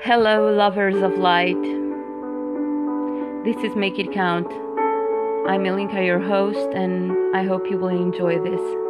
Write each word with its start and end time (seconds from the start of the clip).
Hello, 0.00 0.54
lovers 0.54 0.94
of 1.02 1.18
light. 1.18 1.60
This 3.44 3.56
is 3.64 3.74
Make 3.74 3.98
It 3.98 4.12
Count. 4.12 4.46
I'm 5.48 5.64
Ilinka, 5.64 6.06
your 6.06 6.20
host, 6.20 6.68
and 6.72 7.34
I 7.34 7.42
hope 7.42 7.68
you 7.68 7.78
will 7.78 7.88
enjoy 7.88 8.38
this. 8.38 8.87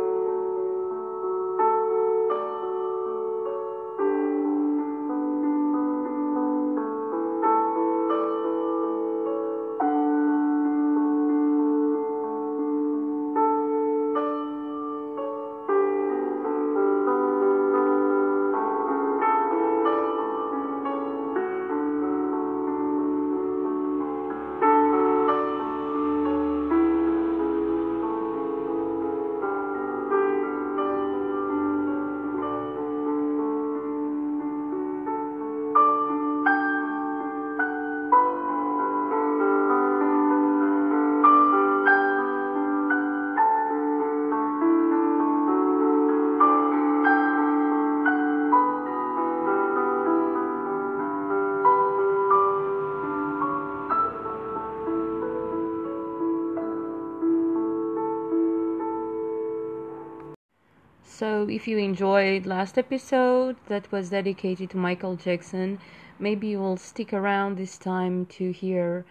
If 61.59 61.67
you 61.67 61.77
enjoyed 61.77 62.47
last 62.47 62.79
episode 62.79 63.57
that 63.67 63.91
was 63.91 64.11
dedicated 64.11 64.71
to 64.71 64.77
Michael 64.77 65.17
Jackson, 65.17 65.81
maybe 66.21 66.47
you 66.47 66.61
will 66.61 66.77
stick 66.77 67.13
around 67.13 67.59
this 67.59 67.77
time 67.77 68.27
to 68.27 68.53
hear 68.53 69.05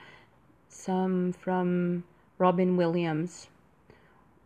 some 0.69 1.33
from 1.33 2.05
Robin 2.37 2.77
Williams, 2.77 3.49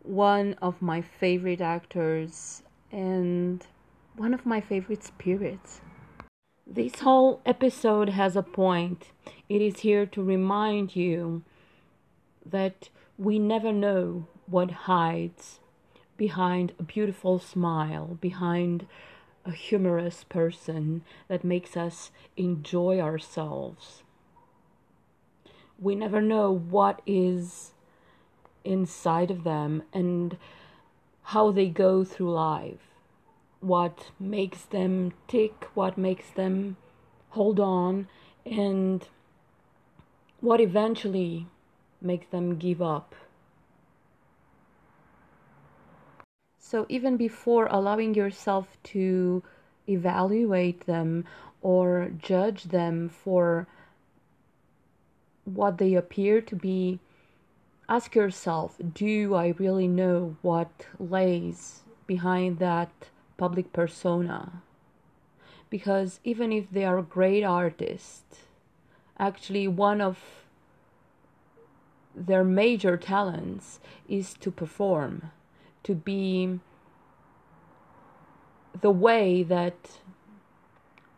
one 0.01 0.55
of 0.63 0.81
my 0.81 0.99
favorite 0.99 1.61
actors 1.61 2.63
and 2.91 3.67
one 4.15 4.33
of 4.33 4.47
my 4.47 4.59
favorite 4.59 5.03
spirits. 5.03 5.81
This 6.65 7.01
whole 7.01 7.39
episode 7.45 8.09
has 8.09 8.35
a 8.35 8.41
point. 8.41 9.11
It 9.47 9.61
is 9.61 9.81
here 9.81 10.07
to 10.07 10.23
remind 10.23 10.95
you 10.95 11.43
that 12.43 12.89
we 13.19 13.37
never 13.37 13.71
know 13.71 14.25
what 14.47 14.71
hides 14.89 15.59
behind 16.21 16.71
a 16.77 16.83
beautiful 16.83 17.39
smile, 17.39 18.15
behind 18.21 18.85
a 19.43 19.51
humorous 19.51 20.23
person 20.23 21.03
that 21.27 21.43
makes 21.43 21.75
us 21.75 22.11
enjoy 22.37 22.99
ourselves. 22.99 24.03
We 25.79 25.95
never 25.95 26.21
know 26.21 26.51
what 26.51 27.01
is 27.07 27.71
inside 28.63 29.31
of 29.31 29.43
them 29.43 29.81
and 29.91 30.37
how 31.23 31.49
they 31.49 31.69
go 31.69 32.03
through 32.03 32.33
life, 32.33 32.85
what 33.59 34.11
makes 34.19 34.61
them 34.61 35.13
tick, 35.27 35.69
what 35.73 35.97
makes 35.97 36.29
them 36.29 36.77
hold 37.29 37.59
on, 37.59 38.07
and 38.45 39.07
what 40.39 40.61
eventually 40.61 41.47
makes 41.99 42.27
them 42.27 42.59
give 42.59 42.79
up. 42.79 43.15
So 46.71 46.85
even 46.87 47.17
before 47.17 47.67
allowing 47.69 48.13
yourself 48.13 48.77
to 48.95 49.43
evaluate 49.89 50.85
them 50.85 51.25
or 51.61 52.13
judge 52.17 52.63
them 52.63 53.09
for 53.09 53.67
what 55.43 55.79
they 55.79 55.95
appear 55.95 56.39
to 56.39 56.55
be, 56.55 57.01
ask 57.89 58.15
yourself 58.15 58.77
do 58.93 59.35
I 59.35 59.47
really 59.57 59.89
know 59.89 60.37
what 60.41 60.85
lays 60.97 61.81
behind 62.07 62.59
that 62.59 63.09
public 63.35 63.73
persona? 63.73 64.63
Because 65.69 66.21
even 66.23 66.53
if 66.53 66.71
they 66.71 66.85
are 66.85 67.01
great 67.01 67.43
artists, 67.43 68.43
actually, 69.19 69.67
one 69.67 69.99
of 69.99 70.45
their 72.15 72.45
major 72.45 72.95
talents 72.95 73.81
is 74.07 74.33
to 74.35 74.49
perform 74.49 75.31
to 75.83 75.95
be 75.95 76.59
the 78.79 78.91
way 78.91 79.43
that 79.43 79.99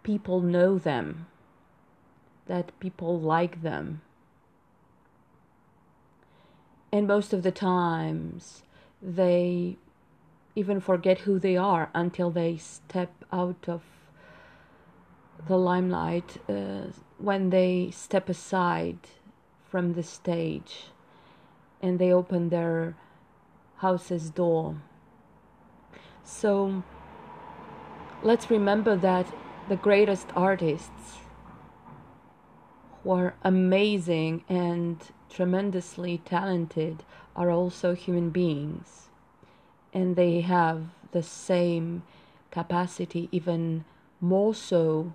people 0.03 0.41
know 0.41 0.77
them, 0.77 1.27
that 2.47 2.77
people 2.79 3.19
like 3.19 3.61
them. 3.61 4.01
And 6.91 7.07
most 7.07 7.33
of 7.33 7.43
the 7.43 7.51
times, 7.51 8.63
they 9.01 9.77
even 10.55 10.79
forget 10.79 11.19
who 11.19 11.39
they 11.39 11.57
are 11.57 11.89
until 11.95 12.29
they 12.29 12.57
step 12.57 13.11
out 13.31 13.65
of 13.67 13.81
the 15.47 15.57
limelight, 15.57 16.37
uh, 16.47 16.91
when 17.17 17.49
they 17.49 17.89
step 17.91 18.29
aside 18.29 18.99
from 19.69 19.93
the 19.93 20.03
stage 20.03 20.91
and 21.81 21.97
they 21.99 22.13
open 22.13 22.49
their 22.49 22.95
house's 23.83 24.29
door. 24.29 24.81
So 26.23 26.83
let's 28.23 28.49
remember 28.49 28.95
that 28.95 29.27
the 29.67 29.75
greatest 29.75 30.27
artists 30.35 31.17
who 33.03 33.11
are 33.11 33.35
amazing 33.43 34.45
and 34.47 34.97
tremendously 35.29 36.21
talented 36.23 37.03
are 37.35 37.51
also 37.51 37.93
human 37.93 38.29
beings 38.29 39.09
and 39.93 40.15
they 40.15 40.39
have 40.39 40.85
the 41.11 41.23
same 41.23 42.03
capacity 42.51 43.27
even 43.33 43.83
more 44.21 44.55
so 44.55 45.13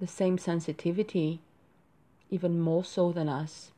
the 0.00 0.08
same 0.08 0.36
sensitivity 0.38 1.40
even 2.30 2.58
more 2.58 2.84
so 2.84 3.12
than 3.12 3.28
us 3.28 3.70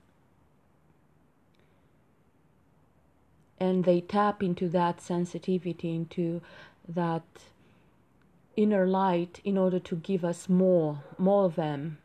and 3.59 3.85
they 3.85 4.01
tap 4.01 4.43
into 4.43 4.69
that 4.69 5.01
sensitivity, 5.01 5.95
into 5.95 6.43
that 6.89 7.23
inner 8.57 8.87
light 8.87 9.41
in 9.45 9.59
order 9.59 9.79
to 9.79 9.97
give 9.97 10.25
us 10.25 10.49
more, 10.49 11.03
more 11.19 11.45
of 11.47 11.57
them. 11.57 11.99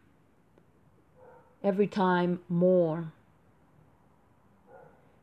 Every 1.64 1.88
time, 1.88 2.40
more. 2.48 3.12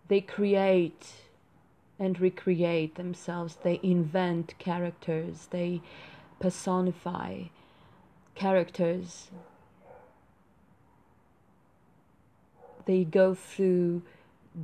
They 0.09 0.21
create 0.21 1.13
and 1.99 2.21
recreate 2.21 2.97
themselves, 2.97 3.57
they 3.63 3.81
invent 3.83 4.55
characters, 4.59 5.49
they 5.51 5.81
personify 6.39 7.45
characters. 8.35 9.31
They 12.85 13.03
go 13.03 13.35
through 13.35 14.03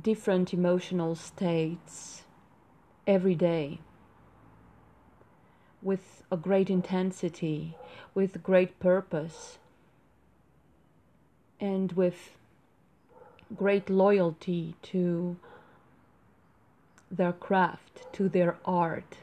different 0.01 0.53
emotional 0.53 1.15
states 1.15 2.23
every 3.05 3.35
day 3.35 3.79
with 5.81 6.23
a 6.31 6.37
great 6.37 6.69
intensity, 6.69 7.75
with 8.15 8.41
great 8.41 8.79
purpose, 8.79 9.59
and 11.59 11.91
with 11.91 12.31
great 13.55 13.89
loyalty 13.89 14.75
to 14.81 15.35
their 17.11 17.33
craft, 17.33 18.11
to 18.13 18.27
their 18.27 18.57
art. 18.65 19.17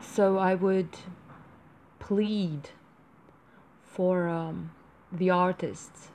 So 0.00 0.38
I 0.38 0.54
would 0.54 0.96
plead 1.98 2.70
for 3.82 4.28
um, 4.28 4.70
the 5.10 5.30
artists 5.30 6.10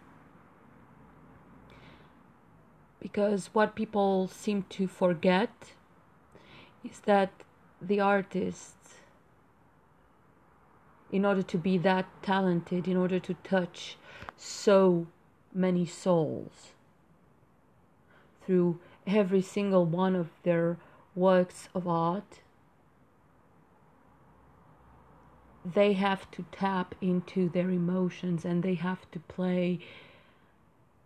because 2.99 3.49
what 3.53 3.75
people 3.75 4.27
seem 4.27 4.63
to 4.69 4.87
forget 4.87 5.73
is 6.83 6.99
that 7.01 7.31
the 7.81 7.99
artist 7.99 8.75
in 11.11 11.25
order 11.25 11.41
to 11.41 11.57
be 11.57 11.77
that 11.77 12.05
talented 12.21 12.87
in 12.87 12.95
order 12.95 13.19
to 13.19 13.33
touch 13.43 13.97
so 14.37 15.07
many 15.53 15.85
souls 15.85 16.73
through 18.45 18.79
every 19.07 19.41
single 19.41 19.85
one 19.85 20.15
of 20.15 20.29
their 20.43 20.77
works 21.15 21.67
of 21.73 21.87
art 21.87 22.41
they 25.65 25.93
have 25.93 26.29
to 26.31 26.45
tap 26.51 26.95
into 27.01 27.49
their 27.49 27.69
emotions 27.69 28.45
and 28.45 28.63
they 28.63 28.75
have 28.75 29.09
to 29.11 29.19
play 29.19 29.79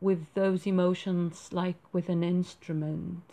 with 0.04 0.26
those 0.34 0.68
emotions 0.68 1.50
like 1.54 1.78
with 1.94 2.10
an 2.10 2.24
instrument. 2.24 3.24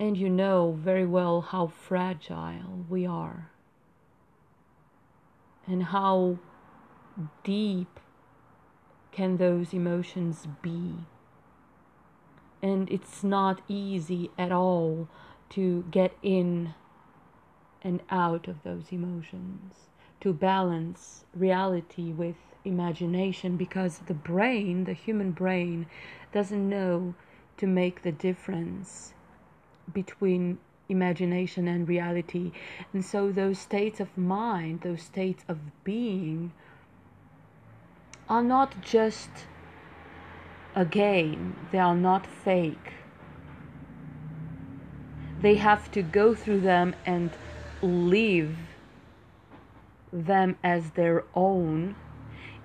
And 0.00 0.16
you 0.16 0.30
know 0.30 0.72
very 0.72 1.04
well 1.04 1.42
how 1.42 1.66
fragile 1.66 2.86
we 2.88 3.04
are 3.04 3.50
and 5.66 5.84
how 5.84 6.38
deep 7.44 8.00
can 9.12 9.36
those 9.36 9.74
emotions 9.74 10.48
be. 10.62 10.94
And 12.62 12.90
it's 12.90 13.22
not 13.22 13.60
easy 13.68 14.30
at 14.38 14.50
all 14.50 15.08
to 15.50 15.84
get 15.90 16.16
in 16.22 16.74
and 17.82 18.00
out 18.10 18.48
of 18.48 18.62
those 18.62 18.86
emotions, 18.90 19.74
to 20.20 20.32
balance 20.32 21.24
reality 21.34 22.12
with 22.12 22.36
imagination, 22.64 23.56
because 23.56 23.98
the 24.06 24.14
brain, 24.14 24.84
the 24.84 24.92
human 24.92 25.32
brain, 25.32 25.86
doesn't 26.32 26.68
know 26.68 27.14
to 27.56 27.66
make 27.66 28.02
the 28.02 28.12
difference 28.12 29.14
between 29.92 30.58
imagination 30.88 31.68
and 31.68 31.88
reality. 31.88 32.52
And 32.92 33.04
so, 33.04 33.30
those 33.30 33.58
states 33.58 34.00
of 34.00 34.16
mind, 34.16 34.82
those 34.82 35.02
states 35.02 35.44
of 35.48 35.58
being, 35.84 36.52
are 38.28 38.42
not 38.42 38.80
just 38.82 39.30
a 40.74 40.84
game, 40.84 41.56
they 41.72 41.78
are 41.78 41.96
not 41.96 42.26
fake. 42.26 42.92
They 45.40 45.54
have 45.54 45.90
to 45.92 46.02
go 46.02 46.34
through 46.34 46.60
them 46.60 46.94
and 47.06 47.30
live 47.80 48.56
them 50.12 50.56
as 50.62 50.90
their 50.90 51.24
own, 51.34 51.94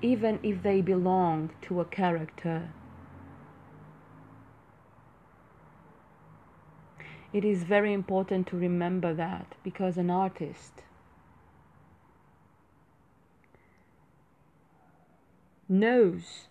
even 0.04 0.38
if 0.44 0.62
they 0.62 0.82
belong 0.82 1.50
to 1.62 1.80
a 1.80 1.86
character. 1.86 2.70
It 7.32 7.46
is 7.46 7.64
very 7.64 7.94
important 7.94 8.46
to 8.48 8.58
remember 8.58 9.14
that 9.14 9.56
because 9.64 9.98
an 9.98 10.10
artist 10.10 10.84
knows, 15.70 16.48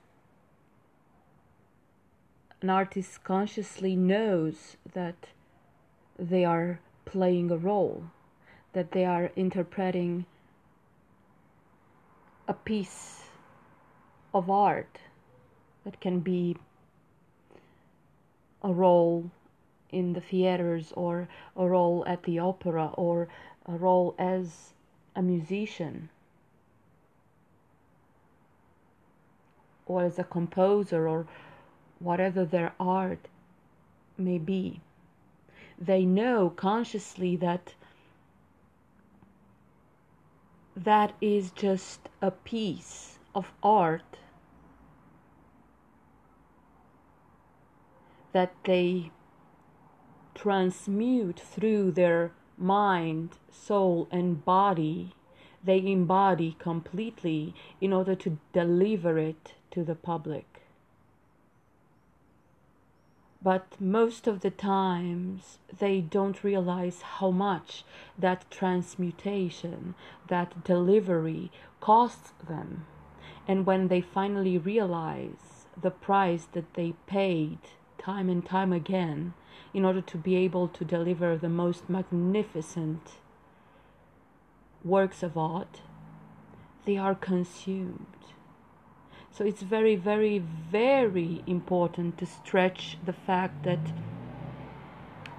an 2.63 2.71
artist 2.71 3.23
consciously 3.23 3.95
knows 3.95 4.77
that 4.95 5.29
they 6.19 6.45
are 6.45 6.81
playing 7.05 7.51
a 7.51 7.57
role 7.57 8.05
that 8.73 8.93
they 8.93 9.05
are 9.05 9.31
interpreting 9.37 10.25
a 12.49 12.55
piece 12.55 13.22
of 14.35 14.51
art 14.51 14.99
that 15.85 16.01
can 16.01 16.21
be 16.21 16.57
a 18.63 18.73
role 18.73 19.31
in 19.91 20.15
the 20.15 20.21
theaters 20.21 20.93
or 20.97 21.29
a 21.57 21.67
role 21.67 22.05
at 22.07 22.23
the 22.23 22.39
opera 22.39 22.91
or 22.95 23.29
a 23.67 23.73
role 23.73 24.15
as 24.19 24.73
a 25.15 25.23
musician 25.23 26.09
or 29.87 30.05
as 30.05 30.19
a 30.19 30.25
composer 30.25 31.09
or 31.09 31.27
whatever 31.99 32.45
their 32.45 32.73
art 32.81 33.29
may 34.17 34.39
be. 34.39 34.81
They 35.79 36.05
know 36.05 36.51
consciously 36.51 37.37
that 37.37 37.75
that 40.75 41.13
is 41.21 41.51
just 41.51 42.09
a 42.23 42.31
piece 42.31 43.19
of 43.35 43.53
art 43.63 44.19
that 48.33 48.55
they 48.65 49.11
transmute 50.35 51.41
through 51.41 51.93
their 51.93 52.33
mind, 52.57 53.31
soul, 53.51 54.09
and 54.11 54.45
body. 54.45 55.15
They 55.65 55.79
embody 55.79 56.57
completely 56.59 57.55
in 57.81 57.93
order 57.93 58.15
to 58.17 58.39
deliver 58.53 59.19
it 59.19 59.55
to 59.71 59.85
the 59.85 59.95
public 59.95 60.53
but 63.43 63.81
most 63.81 64.27
of 64.27 64.41
the 64.41 64.51
times 64.51 65.59
they 65.77 66.01
don't 66.01 66.45
realize 66.45 67.03
how 67.03 67.31
much 67.31 67.85
that 68.17 68.49
transmutation, 68.51 69.95
that 70.29 70.65
delivery 70.65 71.51
costs 71.81 72.33
them. 72.49 72.87
And 73.49 73.67
when 73.67 73.89
they 73.89 74.01
finally 74.01 74.59
realize 74.59 75.67
the 75.81 75.91
price 75.91 76.47
that 76.53 76.75
they 76.75 76.95
paid 77.07 77.59
time 78.03 78.29
and 78.29 78.45
time 78.45 78.73
again 78.73 79.33
in 79.73 79.85
order 79.85 80.01
to 80.01 80.19
be 80.19 80.35
able 80.37 80.69
to 80.69 80.85
deliver 80.85 81.37
the 81.37 81.49
most 81.49 81.89
magnificent 81.89 83.13
works 84.85 85.23
of 85.23 85.39
art, 85.39 85.81
they 86.85 86.97
are 86.97 87.15
consumed. 87.15 88.07
So 89.31 89.45
it's 89.45 89.63
very, 89.63 89.97
very, 89.97 90.39
very 90.39 91.43
important 91.47 92.19
to 92.19 92.27
stretch 92.27 92.99
the 93.05 93.13
fact 93.13 93.63
that 93.63 93.93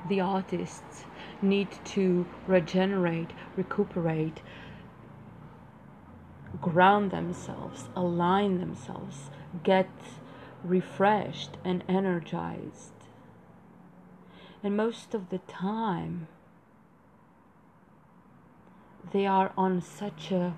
the 0.08 0.20
artists 0.20 1.06
need 1.42 1.70
to 1.84 2.26
regenerate, 2.48 3.32
recuperate, 3.56 4.42
ground 6.62 7.12
themselves, 7.12 7.90
align 7.96 8.60
themselves, 8.60 9.30
get 9.64 9.90
refreshed 10.64 11.58
and 11.64 11.84
energized. 11.88 12.94
And 14.64 14.78
most 14.78 15.14
of 15.14 15.30
the 15.30 15.40
time, 15.40 16.28
they 19.12 19.26
are 19.26 19.52
on 19.58 19.82
such 19.82 20.32
a 20.32 20.56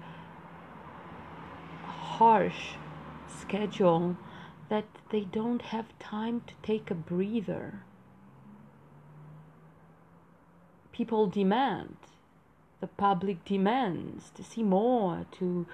harsh 1.83 2.75
schedule 3.27 4.17
that 4.69 4.85
they 5.09 5.21
don't 5.21 5.61
have 5.61 5.97
time 5.99 6.41
to 6.47 6.53
take 6.63 6.89
a 6.89 6.95
breather. 6.95 7.81
People 10.91 11.27
demand, 11.27 11.97
the 12.79 12.87
public 12.87 13.43
demands 13.43 14.31
to 14.35 14.43
see 14.43 14.63
more, 14.63 15.25
to 15.39 15.65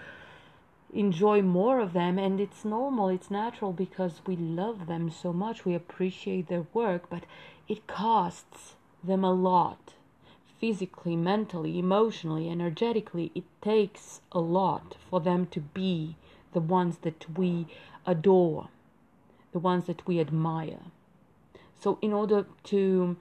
enjoy 0.94 1.42
more 1.42 1.80
of 1.80 1.94
them, 1.94 2.18
and 2.20 2.40
it's 2.40 2.66
normal, 2.66 3.10
it's 3.10 3.32
natural 3.32 3.74
because 3.74 4.22
we 4.26 4.36
love 4.36 4.88
them 4.88 5.10
so 5.10 5.32
much, 5.32 5.66
we 5.66 5.74
appreciate 5.74 6.48
their 6.48 6.66
work, 6.74 7.10
but 7.10 7.24
it 7.68 7.88
costs 7.88 8.76
them 9.04 9.24
a 9.24 9.34
lot 9.34 9.94
physically, 10.60 11.16
mentally, 11.16 11.80
emotionally, 11.80 12.50
energetically. 12.50 13.32
It 13.34 13.46
takes 13.62 14.22
a 14.32 14.40
lot 14.40 14.96
for 15.10 15.20
them 15.20 15.48
to 15.48 15.60
be 15.60 16.16
the 16.54 16.60
ones 16.60 16.98
that 17.00 17.26
we 17.38 17.66
adore, 18.06 18.70
the 19.54 19.60
ones 19.60 19.86
that 19.86 20.06
we 20.08 20.20
admire. 20.20 20.82
So, 21.80 21.98
in 22.02 22.14
order 22.14 22.46
to 22.66 23.18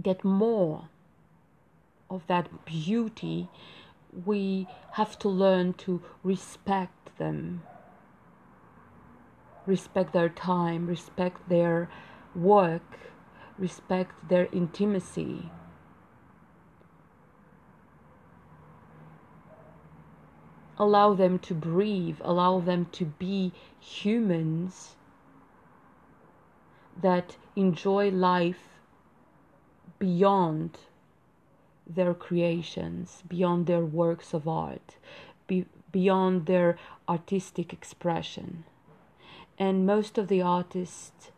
get 0.00 0.24
more 0.24 0.88
of 2.08 2.26
that 2.28 2.64
beauty, 2.64 3.48
we 4.24 4.66
have 4.92 5.18
to 5.20 5.28
learn 5.28 5.74
to 5.74 6.02
respect 6.22 7.16
them, 7.18 7.62
respect 9.66 10.12
their 10.12 10.28
time, 10.28 10.86
respect 10.86 11.48
their 11.48 11.88
work, 12.34 12.98
respect 13.58 14.28
their 14.28 14.48
intimacy, 14.52 15.50
allow 20.78 21.14
them 21.14 21.38
to 21.38 21.54
breathe, 21.54 22.18
allow 22.22 22.60
them 22.60 22.86
to 22.92 23.04
be 23.04 23.52
humans 23.80 24.96
that 27.00 27.36
enjoy 27.54 28.10
life 28.10 28.68
beyond 29.98 30.78
their 31.86 32.14
creations, 32.14 33.22
beyond 33.28 33.66
their 33.66 33.84
works 33.84 34.34
of 34.34 34.48
art, 34.48 34.96
be, 35.46 35.66
beyond 35.92 36.46
their 36.46 36.78
artistic 37.08 37.72
expression. 37.72 38.64
And 39.58 39.86
most 39.86 40.18
of 40.18 40.28
the 40.28 40.42
artists 40.42 41.30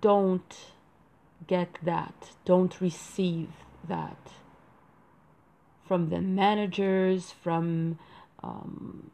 don't 0.00 0.56
get 1.46 1.78
that, 1.82 2.30
don't 2.44 2.80
receive 2.80 3.50
that 3.86 4.32
from 5.86 6.08
the 6.08 6.20
managers, 6.20 7.30
from 7.30 7.98
um, 8.42 9.10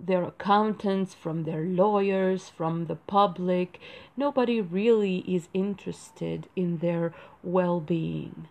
their 0.00 0.24
accountants, 0.24 1.14
from 1.14 1.44
their 1.44 1.62
lawyers, 1.64 2.48
from 2.48 2.86
the 2.86 2.96
public. 2.96 3.80
Nobody 4.16 4.60
really 4.60 5.18
is 5.18 5.48
interested 5.54 6.48
in 6.56 6.78
their 6.78 7.14
well 7.42 7.80
being. 7.80 8.48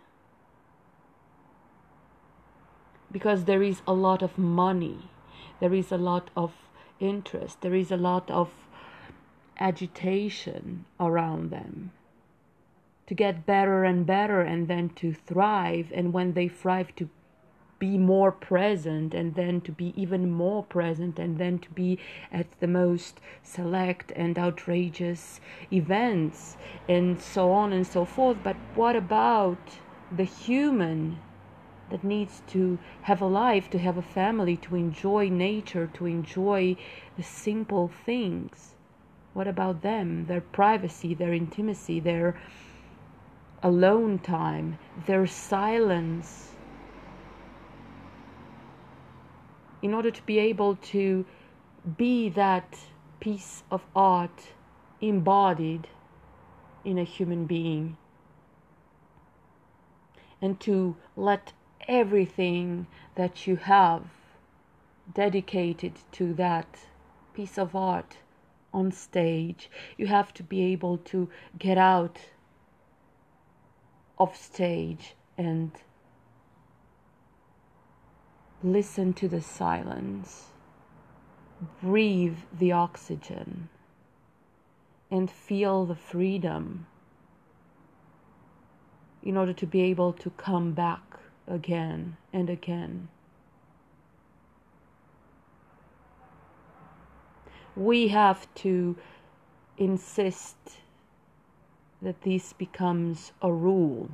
Because 3.13 3.46
there 3.46 3.63
is 3.63 3.82
a 3.88 3.93
lot 3.93 4.22
of 4.22 4.38
money, 4.38 5.10
there 5.62 5.74
is 5.74 5.91
a 5.91 5.98
lot 5.98 6.29
of 6.36 6.51
interest, 7.00 7.62
there 7.62 7.75
is 7.75 7.91
a 7.91 7.98
lot 7.98 8.29
of 8.29 8.50
agitation 9.60 10.84
around 11.00 11.51
them 11.51 11.91
to 13.05 13.13
get 13.13 13.46
better 13.46 13.84
and 13.84 14.05
better 14.05 14.41
and 14.41 14.67
then 14.67 14.89
to 14.89 15.13
thrive 15.13 15.91
and 15.93 16.12
when 16.12 16.34
they 16.34 16.48
thrive 16.48 16.96
to 16.96 17.08
be 17.77 17.98
more 17.98 18.32
present 18.32 19.13
and 19.13 19.36
then 19.36 19.60
to 19.60 19.72
be 19.72 19.93
even 20.01 20.32
more 20.32 20.63
present 20.63 21.20
and 21.20 21.38
then 21.38 21.60
to 21.60 21.70
be 21.72 22.00
at 22.32 22.48
the 22.62 22.67
most 22.67 23.20
select 23.41 24.12
and 24.15 24.39
outrageous 24.39 25.41
events 25.72 26.55
and 26.88 27.20
so 27.20 27.51
on 27.51 27.74
and 27.74 27.86
so 27.86 28.05
forth. 28.05 28.38
But 28.41 28.55
what 28.74 28.96
about 28.96 29.60
the 30.15 30.24
human 30.24 31.20
that 31.90 32.04
needs 32.04 32.42
to 32.48 32.80
have 33.04 33.22
a 33.22 33.28
life 33.28 33.70
to 33.70 33.78
have 33.78 33.98
a 33.98 34.02
family 34.02 34.58
to 34.58 34.75
enjoy 34.75 35.30
nature 35.30 35.88
to 35.94 36.06
enjoy 36.06 36.75
the 37.18 37.24
simple 37.24 37.92
things. 38.06 38.74
What 39.34 39.48
about 39.48 39.82
them? 39.82 40.25
Their 40.28 40.42
privacy 40.42 41.13
their 41.13 41.34
intimacy 41.34 42.00
their 42.00 42.36
alone 43.62 44.20
time 44.20 44.78
their 45.08 45.28
silence. 45.28 46.52
In 49.82 49.94
order 49.94 50.12
to 50.12 50.25
be 50.25 50.40
able 50.40 50.75
to 50.78 51.25
be 51.98 52.30
that 52.30 52.78
piece 53.20 53.63
of 53.70 53.82
art 53.96 54.54
embodied 55.02 55.88
in 56.86 56.98
a 56.98 57.04
human 57.04 57.46
being 57.46 57.98
and 60.42 60.60
to 60.60 60.96
let 61.16 61.54
everything 61.88 62.88
that 63.16 63.48
you 63.48 63.56
have 63.56 64.04
dedicated 65.13 65.94
to 66.13 66.34
that 66.34 66.80
piece 67.34 67.58
of 67.58 67.75
art 67.75 68.18
on 68.74 68.92
stage. 68.92 69.70
You 69.98 70.08
have 70.08 70.34
to 70.36 70.44
be 70.44 70.63
able 70.74 70.98
to 71.00 71.30
get 71.58 71.78
out 71.78 72.20
of 74.18 74.36
stage 74.36 75.16
and 75.38 75.72
Listen 78.63 79.12
to 79.16 79.28
the 79.28 79.42
silence. 79.42 80.46
Breathe 81.82 82.38
the 82.58 82.72
oxygen 82.72 83.68
and 85.12 85.30
feel 85.30 85.86
the 85.86 85.96
freedom 85.96 86.88
in 89.22 89.36
order 89.36 89.52
to 89.52 89.66
be 89.68 89.82
able 89.82 90.13
to 90.13 90.30
come 90.30 90.72
back 90.72 91.20
again 91.48 92.18
and 92.32 92.50
again. 92.50 93.08
We 97.76 98.10
have 98.10 98.54
to 98.56 98.96
insist 99.78 100.56
that 102.02 102.22
this 102.22 102.54
becomes 102.54 103.32
a 103.42 103.52
rule 103.52 104.10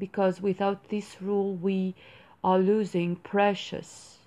because 0.00 0.40
without 0.40 0.88
this 0.88 1.20
rule, 1.20 1.54
we 1.54 1.94
are 2.42 2.58
losing 2.58 3.16
precious 3.16 4.18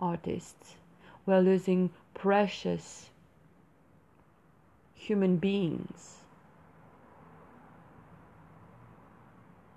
artists. 0.00 0.76
We 1.26 1.34
are 1.34 1.42
losing 1.42 1.90
precious 2.14 3.10
human 4.94 5.36
beings. 5.36 6.21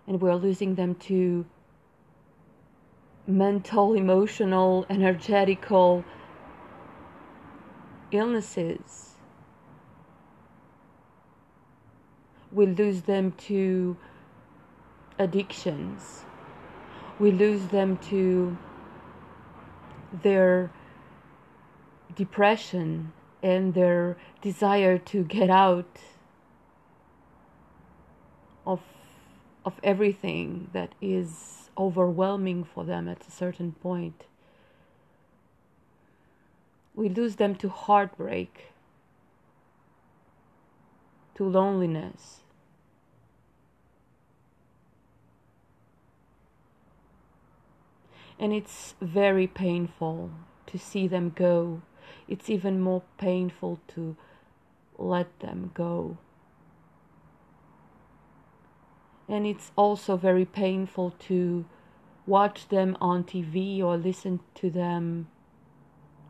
And 0.07 0.21
we're 0.21 0.35
losing 0.35 0.75
them 0.75 0.95
to 0.95 1.45
mental, 3.27 3.93
emotional, 3.93 4.85
energetical 4.89 6.05
illnesses. 8.11 9.15
We 12.51 12.67
lose 12.67 13.01
them 13.01 13.31
to 13.49 13.97
addictions. 15.17 16.23
We 17.19 17.31
lose 17.31 17.67
them 17.67 17.97
to 18.09 18.57
their 20.21 20.71
depression 22.15 23.11
and 23.41 23.73
their 23.73 24.17
desire 24.41 24.97
to 24.97 25.23
get 25.23 25.49
out 25.49 25.99
of 28.65 28.81
of 29.65 29.79
everything 29.83 30.69
that 30.73 30.93
is 31.01 31.69
overwhelming 31.77 32.63
for 32.63 32.85
them 32.85 33.09
at 33.09 33.27
a 33.27 33.31
certain 33.31 33.71
point. 33.73 34.25
We 36.93 37.09
lose 37.09 37.35
them 37.35 37.55
to 37.55 37.67
heartbreak, 37.67 38.71
to 41.35 41.43
loneliness, 41.43 42.41
and 48.39 48.53
it's 48.53 48.93
very 49.01 49.47
painful 49.47 50.29
to 50.67 50.77
see 50.77 51.07
them 51.07 51.31
go. 51.35 51.81
It's 52.27 52.49
even 52.49 52.79
more 52.79 53.03
painful 53.17 53.79
to 53.89 54.15
let 54.97 55.39
them 55.39 55.71
go. 55.73 56.17
And 59.27 59.47
it's 59.47 59.71
also 59.75 60.17
very 60.17 60.45
painful 60.45 61.11
to 61.27 61.65
watch 62.27 62.67
them 62.69 62.95
on 63.01 63.23
TV 63.23 63.81
or 63.81 63.97
listen 63.97 64.39
to 64.55 64.69
them 64.69 65.27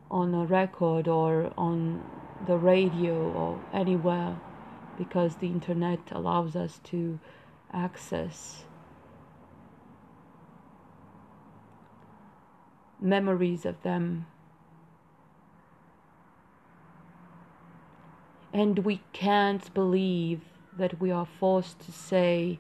on 0.10 0.34
a 0.34 0.46
record 0.46 1.08
or 1.08 1.52
on 1.58 2.04
the 2.46 2.58
radio 2.58 3.16
or 3.32 3.60
anywhere 3.74 4.38
because 4.98 5.36
the 5.36 5.48
internet 5.48 6.00
allows 6.12 6.56
us 6.56 6.80
to 6.86 7.20
access 7.74 8.64
memories 13.02 13.66
of 13.66 13.82
them. 13.84 14.26
And 18.54 18.80
we 18.80 19.02
can't 19.12 19.74
believe 19.74 20.42
that 20.78 21.00
we 21.00 21.12
are 21.12 21.26
forced 21.26 21.80
to 21.82 21.92
say, 21.92 22.60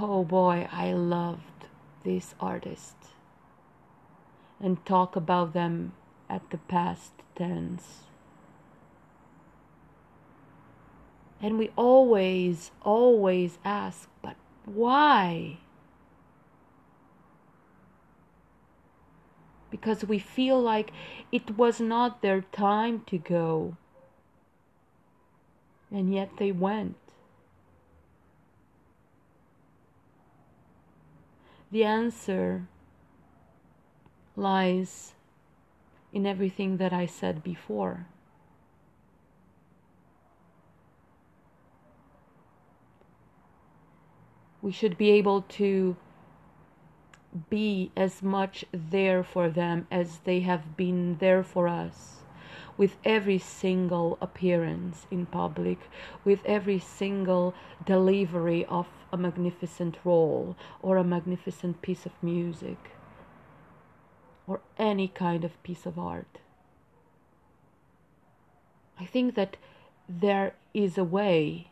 oh 0.00 0.24
boy, 0.24 0.68
I 0.70 0.92
loved 0.92 1.66
this 2.04 2.34
artist, 2.40 2.96
and 4.60 4.84
talk 4.84 5.16
about 5.16 5.52
them 5.52 5.92
at 6.28 6.50
the 6.50 6.58
past 6.58 7.12
tense. 7.34 8.04
And 11.40 11.58
we 11.58 11.70
always, 11.76 12.70
always 12.82 13.58
ask, 13.64 14.08
but 14.22 14.36
why? 14.64 15.58
because 19.76 20.04
we 20.04 20.18
feel 20.18 20.60
like 20.60 20.90
it 21.30 21.56
was 21.56 21.80
not 21.80 22.22
their 22.22 22.40
time 22.52 23.02
to 23.06 23.18
go. 23.18 23.76
And 25.90 26.12
yet 26.12 26.30
they 26.38 26.52
went. 26.52 26.96
The 31.70 31.84
answer 31.84 32.68
lies 34.36 35.14
in 36.12 36.26
everything 36.26 36.76
that 36.76 36.92
I 36.92 37.06
said 37.06 37.42
before. 37.42 38.06
We 44.62 44.72
should 44.72 44.96
be 44.98 45.10
able 45.10 45.42
to 45.42 45.96
be 47.50 47.92
as 47.96 48.22
much 48.22 48.64
there 48.72 49.22
for 49.22 49.48
them 49.48 49.86
as 49.90 50.18
they 50.20 50.40
have 50.40 50.76
been 50.76 51.18
there 51.18 51.42
for 51.42 51.68
us 51.68 52.22
with 52.76 52.96
every 53.04 53.38
single 53.38 54.18
appearance 54.20 55.06
in 55.10 55.26
public, 55.26 55.78
with 56.24 56.44
every 56.44 56.78
single 56.78 57.54
delivery 57.84 58.64
of 58.66 58.86
a 59.12 59.16
magnificent 59.16 59.96
role 60.04 60.56
or 60.82 60.96
a 60.96 61.04
magnificent 61.04 61.80
piece 61.82 62.06
of 62.06 62.12
music 62.22 62.78
or 64.46 64.60
any 64.78 65.08
kind 65.08 65.44
of 65.44 65.62
piece 65.62 65.86
of 65.86 65.98
art. 65.98 66.38
I 68.98 69.04
think 69.04 69.34
that 69.34 69.56
there 70.08 70.54
is 70.72 70.96
a 70.96 71.04
way 71.04 71.70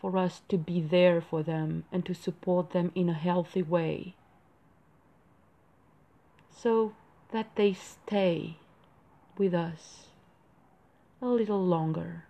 for 0.00 0.16
us 0.16 0.42
to 0.48 0.58
be 0.58 0.80
there 0.80 1.20
for 1.20 1.42
them 1.42 1.84
and 1.90 2.04
to 2.04 2.14
support 2.14 2.70
them 2.70 2.92
in 2.94 3.08
a 3.08 3.14
healthy 3.14 3.62
way 3.62 4.14
so 6.50 6.94
that 7.32 7.54
they 7.56 7.72
stay 7.72 8.56
with 9.38 9.54
us 9.54 10.06
a 11.22 11.26
little 11.26 11.64
longer. 11.64 12.24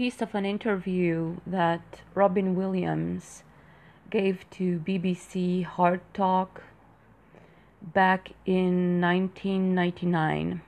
Piece 0.00 0.22
of 0.22 0.34
an 0.34 0.46
interview 0.46 1.36
that 1.46 2.00
Robin 2.14 2.54
Williams 2.54 3.42
gave 4.08 4.48
to 4.48 4.78
BBC 4.78 5.62
Hard 5.62 6.00
Talk 6.14 6.62
back 7.82 8.30
in 8.46 8.98
1999. 8.98 10.62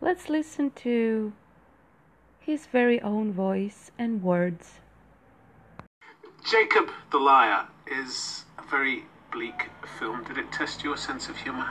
Let's 0.00 0.30
listen 0.30 0.70
to 0.70 1.34
his 2.40 2.64
very 2.64 2.98
own 3.02 3.30
voice 3.30 3.90
and 3.98 4.22
words. 4.22 4.80
Jakob 6.50 6.88
the 7.10 7.18
Liar 7.18 7.66
is 7.86 8.46
a 8.56 8.62
very 8.70 9.04
bleak 9.30 9.68
film. 9.98 10.24
Did 10.24 10.38
it 10.38 10.50
test 10.50 10.82
your 10.82 10.96
sense 10.96 11.28
of 11.28 11.36
humour? 11.36 11.68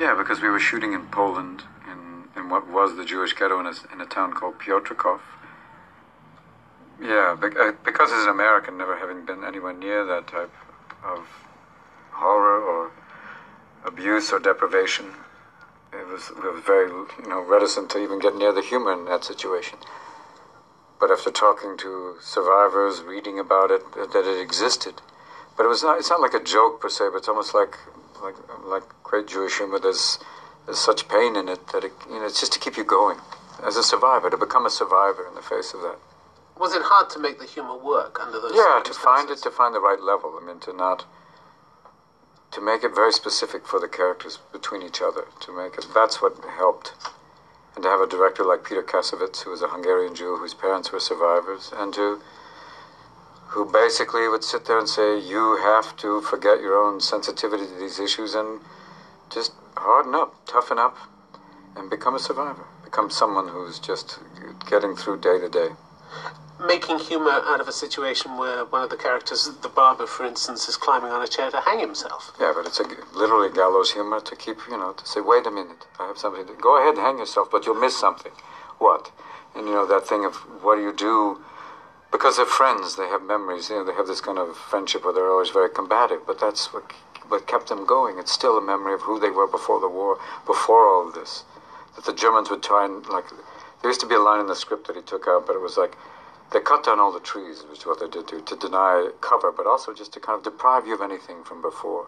Yeah, 0.00 0.16
because 0.16 0.42
we 0.42 0.48
were 0.48 0.58
shooting 0.58 0.92
in 0.92 1.06
Poland, 1.06 1.62
what 2.50 2.68
was 2.68 2.96
the 2.96 3.04
Jewish 3.04 3.32
ghetto 3.32 3.58
in 3.60 3.66
a, 3.66 3.74
in 3.92 4.00
a 4.00 4.06
town 4.06 4.32
called 4.32 4.58
Piotrków. 4.58 5.20
Yeah, 7.00 7.36
uh, 7.40 7.72
because 7.84 8.10
as 8.10 8.24
an 8.24 8.30
American, 8.30 8.76
never 8.76 8.96
having 8.96 9.24
been 9.24 9.44
anywhere 9.44 9.72
near 9.72 10.04
that 10.04 10.26
type 10.26 10.52
of 11.04 11.26
horror 12.10 12.60
or 12.60 12.90
abuse 13.84 14.32
or 14.32 14.40
deprivation, 14.40 15.06
it 15.92 16.06
was, 16.08 16.30
it 16.30 16.42
was 16.42 16.62
very, 16.66 16.88
you 16.88 17.28
know, 17.28 17.40
reticent 17.40 17.90
to 17.90 17.98
even 18.02 18.18
get 18.18 18.36
near 18.36 18.52
the 18.52 18.62
humor 18.62 18.92
in 18.92 19.04
that 19.06 19.24
situation. 19.24 19.78
But 21.00 21.12
after 21.12 21.30
talking 21.30 21.76
to 21.78 22.16
survivors, 22.20 23.02
reading 23.02 23.38
about 23.38 23.70
it, 23.70 23.82
that 23.94 24.26
it 24.26 24.40
existed, 24.40 25.00
but 25.56 25.64
it 25.64 25.68
was 25.68 25.82
not. 25.82 25.98
It's 25.98 26.10
not 26.10 26.20
like 26.20 26.34
a 26.34 26.42
joke 26.42 26.80
per 26.80 26.88
se, 26.88 27.10
but 27.12 27.18
it's 27.18 27.28
almost 27.28 27.54
like 27.54 27.76
like 28.22 28.34
like 28.64 28.82
great 29.04 29.28
Jewish 29.28 29.58
humor. 29.58 29.78
There's 29.78 30.18
there's 30.68 30.78
such 30.78 31.08
pain 31.08 31.34
in 31.34 31.48
it 31.48 31.66
that 31.68 31.82
it, 31.82 31.92
you 32.10 32.20
know 32.20 32.26
it's 32.26 32.40
just 32.40 32.52
to 32.52 32.58
keep 32.58 32.76
you 32.76 32.84
going 32.84 33.16
as 33.64 33.78
a 33.78 33.82
survivor 33.82 34.28
to 34.28 34.36
become 34.36 34.66
a 34.66 34.70
survivor 34.70 35.26
in 35.26 35.34
the 35.34 35.40
face 35.40 35.72
of 35.72 35.80
that. 35.80 35.96
Was 36.60 36.74
it 36.74 36.82
hard 36.82 37.08
to 37.10 37.18
make 37.18 37.38
the 37.38 37.46
humor 37.46 37.74
work 37.74 38.20
under 38.20 38.38
those? 38.38 38.52
Yeah, 38.54 38.82
to 38.84 38.92
find 38.92 39.30
it, 39.30 39.38
to 39.38 39.50
find 39.50 39.74
the 39.74 39.80
right 39.80 39.98
level. 39.98 40.38
I 40.38 40.44
mean, 40.44 40.60
to 40.60 40.74
not 40.74 41.06
to 42.50 42.60
make 42.60 42.84
it 42.84 42.94
very 42.94 43.12
specific 43.12 43.66
for 43.66 43.80
the 43.80 43.88
characters 43.88 44.40
between 44.52 44.82
each 44.82 45.00
other. 45.00 45.24
To 45.40 45.56
make 45.56 45.78
it 45.78 45.86
that's 45.94 46.20
what 46.20 46.36
helped, 46.44 46.92
and 47.74 47.82
to 47.82 47.88
have 47.88 48.02
a 48.02 48.06
director 48.06 48.44
like 48.44 48.62
Peter 48.62 48.82
Kassovitz, 48.82 49.44
who 49.44 49.50
was 49.50 49.62
a 49.62 49.68
Hungarian 49.68 50.14
Jew 50.14 50.36
whose 50.36 50.52
parents 50.52 50.92
were 50.92 51.00
survivors, 51.00 51.72
and 51.74 51.94
to 51.94 52.20
who 53.56 53.64
basically 53.64 54.28
would 54.28 54.44
sit 54.44 54.66
there 54.66 54.78
and 54.78 54.88
say, 54.88 55.18
You 55.18 55.56
have 55.62 55.96
to 55.96 56.20
forget 56.20 56.60
your 56.60 56.76
own 56.76 57.00
sensitivity 57.00 57.66
to 57.66 57.74
these 57.74 57.98
issues 57.98 58.34
and 58.34 58.60
just 59.30 59.52
harden 59.76 60.14
up, 60.14 60.34
toughen 60.46 60.78
up, 60.78 60.96
and 61.76 61.90
become 61.90 62.14
a 62.14 62.18
survivor. 62.18 62.66
Become 62.84 63.10
someone 63.10 63.48
who's 63.48 63.78
just 63.78 64.18
getting 64.68 64.96
through 64.96 65.20
day 65.20 65.38
to 65.38 65.48
day. 65.48 65.68
Making 66.66 66.98
humor 66.98 67.42
out 67.44 67.60
of 67.60 67.68
a 67.68 67.72
situation 67.72 68.36
where 68.36 68.64
one 68.64 68.82
of 68.82 68.90
the 68.90 68.96
characters, 68.96 69.48
the 69.62 69.68
barber, 69.68 70.06
for 70.06 70.26
instance, 70.26 70.68
is 70.68 70.76
climbing 70.76 71.12
on 71.12 71.22
a 71.22 71.28
chair 71.28 71.50
to 71.50 71.60
hang 71.60 71.78
himself. 71.78 72.32
Yeah, 72.40 72.52
but 72.54 72.66
it's 72.66 72.80
a 72.80 72.84
literally 73.14 73.50
gallows 73.52 73.92
humor 73.92 74.20
to 74.20 74.34
keep, 74.34 74.58
you 74.68 74.76
know, 74.76 74.92
to 74.92 75.06
say, 75.06 75.20
wait 75.20 75.46
a 75.46 75.50
minute, 75.50 75.86
I 76.00 76.08
have 76.08 76.18
something 76.18 76.46
to 76.46 76.54
go 76.54 76.80
ahead 76.80 76.94
and 76.94 77.04
hang 77.04 77.18
yourself, 77.18 77.48
but 77.52 77.64
you'll 77.64 77.76
miss 77.76 77.96
something. 77.96 78.32
What? 78.78 79.12
And 79.54 79.66
you 79.66 79.72
know, 79.72 79.86
that 79.86 80.06
thing 80.06 80.24
of 80.24 80.34
what 80.62 80.76
do 80.76 80.82
you 80.82 80.92
do 80.92 81.38
because 82.10 82.36
they're 82.36 82.46
friends, 82.46 82.96
they 82.96 83.06
have 83.08 83.22
memories. 83.22 83.68
You 83.68 83.76
know, 83.76 83.84
they 83.84 83.92
have 83.92 84.06
this 84.06 84.20
kind 84.20 84.38
of 84.38 84.56
friendship 84.56 85.04
where 85.04 85.12
they're 85.12 85.30
always 85.30 85.50
very 85.50 85.70
combative. 85.70 86.26
But 86.26 86.40
that's 86.40 86.72
what 86.72 86.92
what 87.28 87.46
kept 87.46 87.68
them 87.68 87.86
going. 87.86 88.18
It's 88.18 88.32
still 88.32 88.58
a 88.58 88.62
memory 88.62 88.94
of 88.94 89.02
who 89.02 89.18
they 89.20 89.30
were 89.30 89.46
before 89.46 89.80
the 89.80 89.88
war, 89.88 90.18
before 90.46 90.86
all 90.86 91.08
of 91.08 91.14
this. 91.14 91.44
That 91.94 92.04
the 92.04 92.12
Germans 92.12 92.50
would 92.50 92.62
try 92.62 92.84
and 92.84 93.06
like. 93.06 93.26
There 93.80 93.90
used 93.90 94.00
to 94.00 94.08
be 94.08 94.16
a 94.16 94.20
line 94.20 94.40
in 94.40 94.46
the 94.46 94.56
script 94.56 94.86
that 94.86 94.96
he 94.96 95.02
took 95.02 95.28
out, 95.28 95.46
but 95.46 95.54
it 95.54 95.60
was 95.60 95.76
like 95.76 95.96
they 96.52 96.60
cut 96.60 96.84
down 96.84 96.98
all 96.98 97.12
the 97.12 97.20
trees, 97.20 97.64
which 97.68 97.80
is 97.80 97.86
what 97.86 98.00
they 98.00 98.08
did 98.08 98.26
to 98.28 98.40
to 98.40 98.56
deny 98.56 99.10
cover, 99.20 99.52
but 99.52 99.66
also 99.66 99.94
just 99.94 100.12
to 100.14 100.20
kind 100.20 100.36
of 100.38 100.44
deprive 100.44 100.86
you 100.86 100.94
of 100.94 101.02
anything 101.02 101.44
from 101.44 101.62
before. 101.62 102.06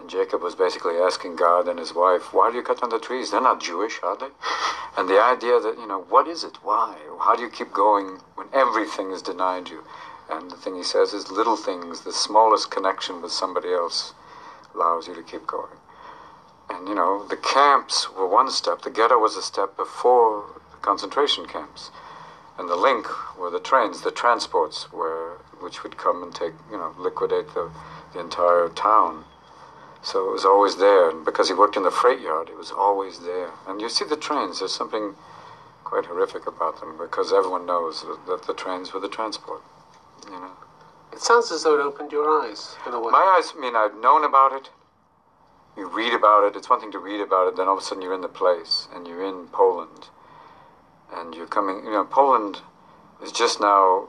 And 0.00 0.10
Jacob 0.10 0.42
was 0.42 0.56
basically 0.56 0.96
asking 0.96 1.36
God 1.36 1.68
and 1.68 1.78
his 1.78 1.94
wife, 1.94 2.34
why 2.34 2.50
do 2.50 2.56
you 2.56 2.62
cut 2.64 2.80
down 2.80 2.90
the 2.90 2.98
trees? 2.98 3.30
They're 3.30 3.40
not 3.40 3.60
Jewish, 3.60 4.00
are 4.02 4.16
they? 4.16 4.30
And 4.96 5.08
the 5.08 5.22
idea 5.22 5.60
that, 5.60 5.78
you 5.78 5.86
know, 5.86 6.02
what 6.10 6.26
is 6.26 6.44
it? 6.44 6.58
Why? 6.62 6.96
How 7.20 7.36
do 7.36 7.42
you 7.42 7.48
keep 7.48 7.72
going 7.72 8.18
when 8.34 8.48
everything 8.52 9.12
is 9.12 9.22
denied 9.22 9.70
you? 9.70 9.84
And 10.28 10.50
the 10.50 10.56
thing 10.56 10.74
he 10.74 10.82
says 10.82 11.14
is 11.14 11.30
little 11.30 11.56
things, 11.56 12.00
the 12.00 12.12
smallest 12.12 12.70
connection 12.70 13.22
with 13.22 13.32
somebody 13.32 13.72
else 13.72 14.12
allows 14.74 15.08
you 15.08 15.14
to 15.14 15.22
keep 15.22 15.46
going. 15.46 15.76
And, 16.70 16.88
you 16.88 16.94
know, 16.94 17.26
the 17.28 17.36
camps 17.36 18.10
were 18.10 18.26
one 18.26 18.50
step. 18.50 18.82
The 18.82 18.90
ghetto 18.90 19.18
was 19.18 19.36
a 19.36 19.42
step 19.42 19.76
before 19.76 20.44
the 20.70 20.78
concentration 20.78 21.46
camps. 21.46 21.90
And 22.58 22.68
the 22.68 22.76
link 22.76 23.06
were 23.38 23.50
the 23.50 23.60
trains, 23.60 24.02
the 24.02 24.10
transports, 24.10 24.92
where, 24.92 25.32
which 25.60 25.82
would 25.82 25.96
come 25.96 26.22
and 26.22 26.34
take, 26.34 26.52
you 26.70 26.76
know, 26.76 26.94
liquidate 26.98 27.54
the, 27.54 27.70
the 28.12 28.20
entire 28.20 28.68
town. 28.68 29.24
So 30.02 30.28
it 30.28 30.32
was 30.32 30.44
always 30.44 30.76
there. 30.76 31.10
And 31.10 31.24
because 31.24 31.48
he 31.48 31.54
worked 31.54 31.76
in 31.76 31.82
the 31.82 31.90
freight 31.90 32.20
yard, 32.20 32.48
it 32.48 32.56
was 32.56 32.70
always 32.70 33.20
there. 33.20 33.50
And 33.66 33.80
you 33.80 33.88
see 33.88 34.04
the 34.04 34.16
trains, 34.16 34.58
there's 34.58 34.74
something 34.74 35.14
quite 35.84 36.06
horrific 36.06 36.46
about 36.46 36.80
them 36.80 36.96
because 36.98 37.32
everyone 37.32 37.66
knows 37.66 38.04
that 38.26 38.44
the 38.46 38.54
trains 38.54 38.92
were 38.92 39.00
the 39.00 39.08
transport. 39.08 39.62
You 40.24 40.32
know? 40.32 40.50
It 41.12 41.20
sounds 41.20 41.52
as 41.52 41.62
though 41.62 41.78
it 41.78 41.82
opened 41.82 42.12
your 42.12 42.28
eyes 42.42 42.76
in 42.86 42.94
a 42.94 43.00
way. 43.00 43.10
My 43.10 43.36
eyes, 43.38 43.52
I 43.56 43.60
mean, 43.60 43.76
I've 43.76 43.96
known 43.96 44.24
about 44.24 44.52
it. 44.52 44.70
You 45.76 45.88
read 45.88 46.12
about 46.12 46.44
it. 46.44 46.56
It's 46.56 46.68
one 46.68 46.80
thing 46.80 46.92
to 46.92 46.98
read 46.98 47.20
about 47.20 47.48
it, 47.48 47.56
then 47.56 47.68
all 47.68 47.74
of 47.74 47.82
a 47.82 47.82
sudden 47.82 48.02
you're 48.02 48.14
in 48.14 48.20
the 48.20 48.28
place 48.28 48.88
and 48.94 49.06
you're 49.06 49.24
in 49.24 49.48
Poland. 49.48 50.08
And 51.12 51.34
you're 51.34 51.46
coming, 51.46 51.84
you 51.84 51.92
know, 51.92 52.04
Poland 52.04 52.60
is 53.22 53.32
just 53.32 53.60
now 53.60 54.08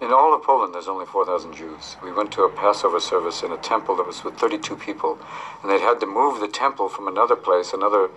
in 0.00 0.14
all 0.14 0.34
of 0.34 0.42
Poland, 0.42 0.74
there's 0.74 0.88
only 0.88 1.04
4,000 1.04 1.52
Jews. 1.52 1.96
We 2.02 2.10
went 2.10 2.32
to 2.32 2.44
a 2.44 2.48
Passover 2.48 3.00
service 3.00 3.42
in 3.42 3.52
a 3.52 3.58
temple 3.58 3.96
that 3.96 4.06
was 4.06 4.24
with 4.24 4.38
32 4.38 4.76
people, 4.76 5.18
and 5.60 5.70
they'd 5.70 5.82
had 5.82 6.00
to 6.00 6.06
move 6.06 6.40
the 6.40 6.48
temple 6.48 6.88
from 6.88 7.06
another 7.06 7.36
place, 7.36 7.74
another 7.74 8.08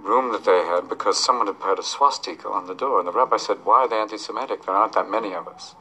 room 0.00 0.32
that 0.32 0.44
they 0.44 0.64
had, 0.64 0.88
because 0.88 1.22
someone 1.22 1.46
had 1.46 1.60
put 1.60 1.78
a 1.78 1.82
swastika 1.82 2.48
on 2.48 2.66
the 2.66 2.74
door. 2.74 3.00
And 3.00 3.06
the 3.06 3.12
rabbi 3.12 3.36
said, 3.36 3.58
Why 3.64 3.80
are 3.80 3.88
they 3.88 3.98
anti 3.98 4.16
Semitic? 4.16 4.64
There 4.64 4.74
aren't 4.74 4.94
that 4.94 5.10
many 5.10 5.34
of 5.34 5.46
us. 5.46 5.74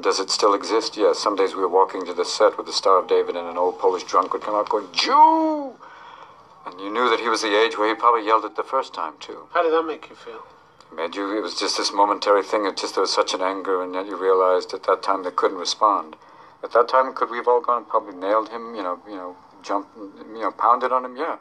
Does 0.00 0.20
it 0.20 0.30
still 0.30 0.54
exist? 0.54 0.96
Yes. 0.96 1.18
Some 1.18 1.36
days 1.36 1.54
we 1.54 1.62
were 1.62 1.68
walking 1.68 2.04
to 2.06 2.12
the 2.12 2.24
set 2.24 2.56
with 2.56 2.66
the 2.66 2.72
Star 2.72 2.98
of 2.98 3.08
David, 3.08 3.36
and 3.36 3.48
an 3.48 3.56
old 3.56 3.78
Polish 3.78 4.04
drunk 4.04 4.32
would 4.32 4.42
come 4.42 4.54
out 4.54 4.68
going, 4.68 4.88
Jew! 4.92 5.74
And 6.66 6.80
you 6.80 6.90
knew 6.90 7.08
that 7.08 7.20
he 7.20 7.28
was 7.28 7.42
the 7.42 7.56
age 7.56 7.78
where 7.78 7.88
he 7.88 7.94
probably 7.94 8.26
yelled 8.26 8.44
it 8.44 8.56
the 8.56 8.62
first 8.62 8.92
time, 8.92 9.14
too. 9.20 9.48
How 9.52 9.62
did 9.62 9.72
that 9.72 9.84
make 9.84 10.10
you 10.10 10.16
feel? 10.16 10.42
It 10.90 10.96
made 10.96 11.14
you, 11.14 11.36
it 11.36 11.40
was 11.40 11.58
just 11.58 11.78
this 11.78 11.92
momentary 11.92 12.42
thing. 12.42 12.66
It 12.66 12.76
just, 12.76 12.94
there 12.94 13.02
was 13.02 13.12
such 13.12 13.32
an 13.34 13.40
anger, 13.40 13.82
and 13.82 13.94
yet 13.94 14.06
you 14.06 14.16
realized 14.16 14.74
at 14.74 14.82
that 14.84 15.02
time 15.02 15.22
they 15.22 15.30
couldn't 15.30 15.58
respond. 15.58 16.16
At 16.62 16.72
that 16.72 16.88
time, 16.88 17.14
could 17.14 17.30
we 17.30 17.36
have 17.38 17.48
all 17.48 17.60
gone 17.60 17.78
and 17.78 17.88
probably 17.88 18.14
nailed 18.14 18.48
him, 18.48 18.74
you 18.74 18.82
know, 18.82 19.00
you 19.08 19.14
know, 19.14 19.36
jumped, 19.62 19.96
you 19.96 20.40
know, 20.40 20.50
pounded 20.50 20.92
on 20.92 21.04
him? 21.04 21.16
Yeah. 21.16 21.36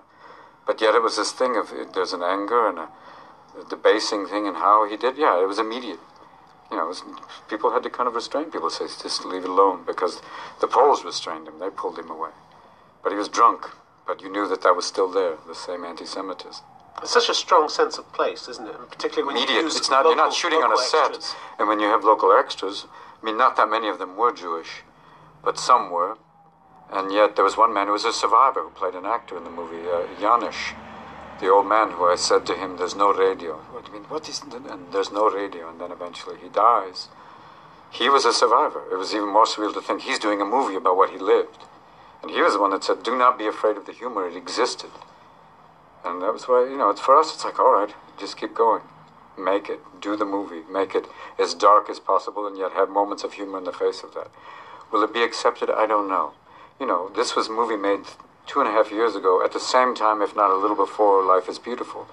But 0.68 0.80
yet 0.80 0.96
it 0.96 1.02
was 1.02 1.18
this 1.18 1.32
thing 1.32 1.58
of, 1.58 1.72
there's 1.94 2.14
an 2.14 2.22
anger 2.24 2.68
and 2.70 2.78
a, 2.80 2.90
a 3.60 3.66
debasing 3.70 4.28
thing 4.28 4.48
and 4.48 4.58
how 4.58 4.88
he 4.88 4.98
did, 4.98 5.18
yeah, 5.18 5.42
it 5.42 5.48
was 5.48 5.60
immediate. 5.60 6.00
You 6.72 6.78
know, 6.78 6.88
was, 6.88 7.04
people 7.50 7.72
had 7.72 7.84
to 7.84 7.90
kind 7.90 8.08
of 8.08 8.16
restrain 8.16 8.52
people, 8.52 8.70
say, 8.70 8.86
just 8.86 9.26
leave 9.26 9.44
it 9.44 9.50
alone, 9.50 9.84
because 9.86 10.22
the 10.62 10.68
Poles 10.68 11.04
restrained 11.06 11.48
him, 11.48 11.60
they 11.60 11.70
pulled 11.70 12.00
him 12.00 12.10
away. 12.10 12.32
But 13.04 13.12
he 13.12 13.18
was 13.18 13.30
drunk, 13.30 13.70
but 14.08 14.22
you 14.22 14.32
knew 14.32 14.48
that 14.48 14.62
that 14.64 14.76
was 14.76 14.86
still 14.86 15.12
there, 15.12 15.38
the 15.48 15.56
same 15.56 15.86
anti-Semitism. 15.86 16.64
It's 17.02 17.12
such 17.12 17.30
a 17.30 17.34
strong 17.34 17.70
sense 17.70 17.98
of 17.98 18.12
place, 18.14 18.48
isn't 18.48 18.66
it? 18.66 18.76
And 18.76 18.90
particularly 18.90 19.28
when 19.28 19.38
Immediate. 19.38 19.58
you 19.58 19.64
use 19.64 19.76
it's 19.76 19.90
not 19.90 20.06
local, 20.06 20.12
you're 20.12 20.26
not 20.26 20.34
shooting 20.34 20.60
on 20.60 20.72
a 20.72 20.80
extras. 20.80 21.26
set, 21.26 21.38
and 21.60 21.68
when 21.68 21.80
you 21.80 21.88
have 21.88 22.04
local 22.04 22.32
extras, 22.32 22.88
I 23.22 23.26
mean, 23.26 23.38
not 23.38 23.58
that 23.58 23.70
many 23.70 23.88
of 23.90 24.00
them 24.00 24.16
were 24.16 24.32
Jewish, 24.34 24.82
but 25.44 25.60
some 25.60 25.92
were, 25.92 26.18
and 26.92 27.12
yet 27.12 27.36
there 27.36 27.44
was 27.44 27.58
one 27.58 27.74
man 27.74 27.88
who 27.88 27.94
was 27.94 28.06
a 28.06 28.14
survivor 28.14 28.64
who 28.64 28.70
played 28.70 28.96
an 28.96 29.06
actor 29.06 29.38
in 29.38 29.44
the 29.44 29.50
movie, 29.50 29.88
uh, 29.88 30.06
the 31.40 31.50
old 31.50 31.68
man 31.68 31.92
who 31.92 32.06
I 32.06 32.16
said 32.16 32.46
to 32.46 32.56
him, 32.56 32.78
"There's 32.78 32.96
no 32.96 33.14
radio." 33.14 33.56
What 33.72 33.86
do 33.86 33.92
you 33.92 34.00
mean? 34.00 34.10
What 34.10 34.30
is? 34.30 34.42
And 34.42 34.92
there's 34.92 35.12
no 35.12 35.30
radio, 35.30 35.70
and 35.70 35.80
then 35.80 35.92
eventually 35.92 36.38
he 36.38 36.50
dies. 36.50 37.10
He 37.90 38.10
was 38.10 38.26
a 38.26 38.34
survivor. 38.34 38.84
It 38.92 38.98
was 38.98 39.14
even 39.14 39.30
more 39.30 39.46
surreal 39.46 39.74
to 39.74 39.82
think 39.82 40.02
he's 40.02 40.20
doing 40.20 40.42
a 40.42 40.46
movie 40.46 40.76
about 40.76 40.98
what 40.98 41.12
he 41.12 41.18
lived, 41.18 41.64
and 42.22 42.32
he 42.32 42.42
was 42.42 42.54
the 42.54 42.60
one 42.60 42.72
that 42.72 42.84
said, 42.84 43.04
"Do 43.04 43.16
not 43.16 43.38
be 43.38 43.48
afraid 43.48 43.78
of 43.78 43.86
the 43.86 43.94
humor; 43.94 44.28
it 44.28 44.36
existed." 44.36 44.92
And 46.06 46.22
that 46.22 46.32
was 46.32 46.48
why, 46.48 46.64
you 46.70 46.78
know, 46.78 46.92
it's 46.92 47.02
for 47.02 47.18
us, 47.18 47.34
it's 47.34 47.44
like, 47.44 47.60
all 47.60 47.74
right, 47.74 47.94
just 48.18 48.38
keep 48.38 48.54
going. 48.54 48.84
Make 49.38 49.70
it. 49.70 49.82
Do 50.00 50.16
the 50.16 50.24
movie. 50.24 50.62
Make 50.70 50.94
it 50.94 51.08
as 51.40 51.56
dark 51.56 51.90
as 51.90 52.00
possible 52.00 52.46
and 52.46 52.58
yet 52.58 52.74
have 52.74 52.90
moments 52.90 53.24
of 53.24 53.34
humor 53.34 53.58
in 53.58 53.64
the 53.64 53.74
face 53.74 54.04
of 54.04 54.14
that. 54.14 54.28
Will 54.92 55.04
it 55.04 55.14
be 55.14 55.24
accepted? 55.24 55.70
I 55.70 55.88
don't 55.88 56.08
know. 56.08 56.34
You 56.80 56.86
know, 56.86 57.10
this 57.10 57.36
was 57.36 57.50
movie 57.50 57.76
made 57.76 58.06
two 58.46 58.60
and 58.60 58.70
a 58.70 58.72
half 58.72 58.92
years 58.92 59.16
ago, 59.16 59.44
at 59.44 59.54
the 59.54 59.60
same 59.60 59.96
time, 59.96 60.22
if 60.22 60.36
not 60.36 60.52
a 60.52 60.56
little 60.56 60.76
before, 60.76 61.24
Life 61.24 61.50
is 61.50 61.60
Beautiful. 61.60 62.08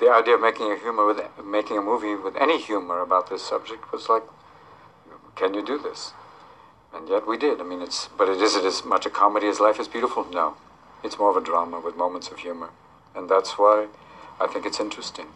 The 0.00 0.10
idea 0.10 0.34
of 0.34 0.40
making 0.40 0.70
a 0.70 0.78
humor 0.78 1.06
with 1.06 1.20
making 1.44 1.78
a 1.78 1.82
movie 1.82 2.14
with 2.14 2.36
any 2.36 2.60
humor 2.60 3.00
about 3.00 3.30
this 3.30 3.42
subject 3.42 3.90
was 3.92 4.08
like, 4.08 4.22
can 5.34 5.54
you 5.54 5.64
do 5.64 5.78
this? 5.78 6.12
And 6.94 7.08
yet 7.08 7.26
we 7.26 7.36
did. 7.36 7.60
I 7.60 7.64
mean, 7.64 7.82
it's 7.82 8.08
but 8.16 8.28
it 8.28 8.40
is 8.40 8.56
it 8.56 8.64
as 8.64 8.84
much 8.84 9.06
a 9.06 9.10
comedy 9.10 9.48
as 9.48 9.60
Life 9.60 9.80
is 9.80 9.88
Beautiful? 9.88 10.24
No, 10.32 10.56
it's 11.02 11.18
more 11.18 11.30
of 11.30 11.36
a 11.36 11.44
drama 11.44 11.80
with 11.80 11.96
moments 11.96 12.28
of 12.28 12.38
humor 12.38 12.70
and 13.18 13.28
that's 13.28 13.58
why 13.58 13.86
I 14.40 14.46
think 14.46 14.64
it's 14.64 14.80
interesting. 14.80 15.26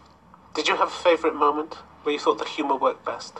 Did 0.53 0.67
you 0.67 0.75
have 0.77 0.87
a 0.87 0.91
favourite 0.91 1.35
moment 1.35 1.75
where 2.03 2.13
you 2.13 2.19
thought 2.19 2.39
the 2.39 2.45
humour 2.45 2.75
worked 2.75 3.05
best? 3.05 3.39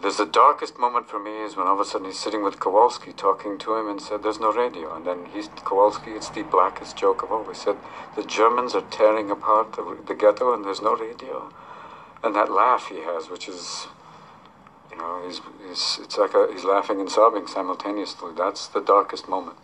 There's 0.00 0.16
the 0.18 0.26
darkest 0.26 0.78
moment 0.78 1.08
for 1.08 1.18
me 1.18 1.42
is 1.42 1.56
when 1.56 1.66
all 1.66 1.74
of 1.74 1.80
a 1.80 1.84
sudden 1.84 2.06
he's 2.06 2.18
sitting 2.18 2.44
with 2.44 2.60
Kowalski 2.60 3.12
talking 3.12 3.58
to 3.58 3.74
him 3.74 3.88
and 3.88 4.00
said, 4.00 4.22
There's 4.22 4.38
no 4.38 4.52
radio. 4.52 4.94
And 4.94 5.04
then 5.04 5.26
he's 5.34 5.48
Kowalski, 5.64 6.12
it's 6.12 6.28
the 6.28 6.44
blackest 6.44 6.96
joke 6.96 7.22
of 7.24 7.32
all. 7.32 7.44
He 7.48 7.54
said, 7.54 7.76
The 8.14 8.22
Germans 8.22 8.76
are 8.76 8.82
tearing 8.82 9.28
apart 9.30 9.72
the, 9.72 9.98
the 10.06 10.14
ghetto 10.14 10.54
and 10.54 10.64
there's 10.64 10.80
no 10.80 10.94
radio. 10.94 11.52
And 12.22 12.34
that 12.36 12.50
laugh 12.50 12.86
he 12.88 12.96
has, 13.00 13.28
which 13.28 13.48
is, 13.48 13.88
you 14.92 14.98
know, 14.98 15.22
he's, 15.26 15.40
he's, 15.66 15.98
it's 16.02 16.16
like 16.16 16.32
a, 16.34 16.48
he's 16.52 16.64
laughing 16.64 17.00
and 17.00 17.10
sobbing 17.10 17.48
simultaneously. 17.48 18.30
That's 18.36 18.68
the 18.68 18.80
darkest 18.80 19.28
moment. 19.28 19.56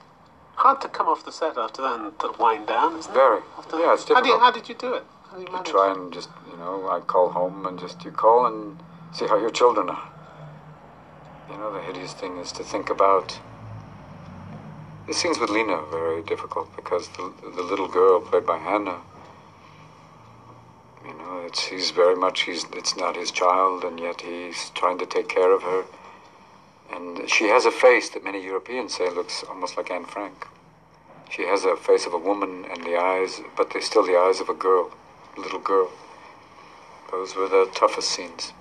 Hard 0.57 0.81
to 0.81 0.88
come 0.88 1.07
off 1.07 1.25
the 1.25 1.33
set 1.33 1.57
after 1.57 1.83
that 1.83 2.01
and 2.01 2.18
to 2.18 2.33
wind 2.40 2.66
down, 2.66 2.97
isn't 2.99 3.11
it? 3.11 3.14
Very. 3.14 3.40
After 3.57 3.79
Yeah, 3.79 3.94
it's 3.94 4.09
How, 4.09 4.20
do 4.20 4.29
you, 4.29 4.35
difficult. 4.35 4.40
how 4.40 4.51
did 4.51 4.68
you 4.68 4.75
do 4.75 4.94
it? 4.94 5.05
How 5.31 5.37
do 5.37 5.42
you 5.42 5.49
You 5.57 5.64
try 5.64 5.92
and 5.92 6.12
just, 6.12 6.29
you 6.51 6.57
know, 6.57 6.88
I 6.88 7.01
call 7.01 7.31
home 7.31 7.66
and 7.66 7.79
just, 7.79 8.05
you 8.05 8.11
call 8.11 8.47
and 8.47 8.79
see 9.12 9.27
how 9.27 9.38
your 9.38 9.51
children 9.51 9.90
are. 9.90 10.13
You 11.50 11.59
know, 11.59 11.72
the 11.72 11.80
hideous 11.80 12.12
thing 12.12 12.38
is 12.38 12.52
to 12.52 12.64
think 12.64 12.90
about. 12.90 13.38
The 15.07 15.12
scenes 15.12 15.38
with 15.38 15.50
Lena 15.50 15.74
are 15.74 15.90
very 15.90 16.22
difficult 16.22 16.74
because 16.74 17.09
the, 17.09 17.33
the 17.42 17.62
little 17.62 17.88
girl 17.88 18.20
played 18.20 18.46
by 18.46 18.59
Hannah, 18.59 19.00
you 21.07 21.12
know, 21.12 21.44
it's 21.46 21.66
he's 21.66 21.90
very 21.90 22.16
much 22.16 22.42
he's 22.42 22.64
it's 22.72 22.96
not 22.96 23.16
his 23.16 23.30
child, 23.30 23.85
and 23.85 24.00
yet 24.00 24.22
he's 24.22 24.70
trying 24.70 24.98
to 24.98 25.07
take 25.07 25.28
care 25.28 25.52
of 25.54 25.62
her. 25.62 25.85
And 26.90 27.28
she 27.28 27.48
has 27.48 27.66
a 27.66 27.70
face 27.70 28.09
that 28.11 28.24
many 28.24 28.42
Europeans 28.42 28.94
say 28.94 29.11
looks 29.11 29.44
almost 29.44 29.76
like 29.76 29.90
Anne 29.90 30.07
Frank. 30.07 30.46
She 31.30 31.42
has 31.42 31.64
a 31.64 31.76
face 31.76 32.07
of 32.07 32.14
a 32.14 32.18
woman 32.18 32.64
and 32.70 32.85
the 32.85 32.96
eyes, 32.96 33.40
but 33.57 33.70
they're 33.70 33.83
still 33.83 34.07
the 34.07 34.16
eyes 34.16 34.40
of 34.40 34.48
a 34.48 34.54
girl, 34.54 34.92
a 35.37 35.40
little 35.40 35.59
girl. 35.59 35.90
Those 37.11 37.35
were 37.37 37.48
the 37.48 37.68
toughest 37.74 38.11
scenes. 38.11 38.52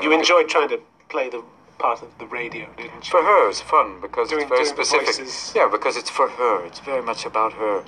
You 0.00 0.12
enjoyed 0.12 0.48
trying 0.48 0.68
to 0.68 0.80
play 1.08 1.28
the 1.28 1.42
part 1.80 2.02
of 2.02 2.10
the 2.18 2.26
radio, 2.26 2.66
didn't 2.76 3.04
you? 3.06 3.10
For 3.10 3.22
her, 3.22 3.48
it's 3.48 3.60
fun 3.60 4.00
because 4.00 4.28
Doing- 4.28 4.42
it's 4.42 4.50
very 4.50 4.66
specific. 4.66 5.56
Yeah, 5.56 5.68
because 5.76 5.96
it's 5.96 6.10
for 6.10 6.28
her. 6.28 6.64
It's 6.66 6.80
very 6.80 7.02
much 7.10 7.24
about 7.24 7.52
her, 7.54 7.82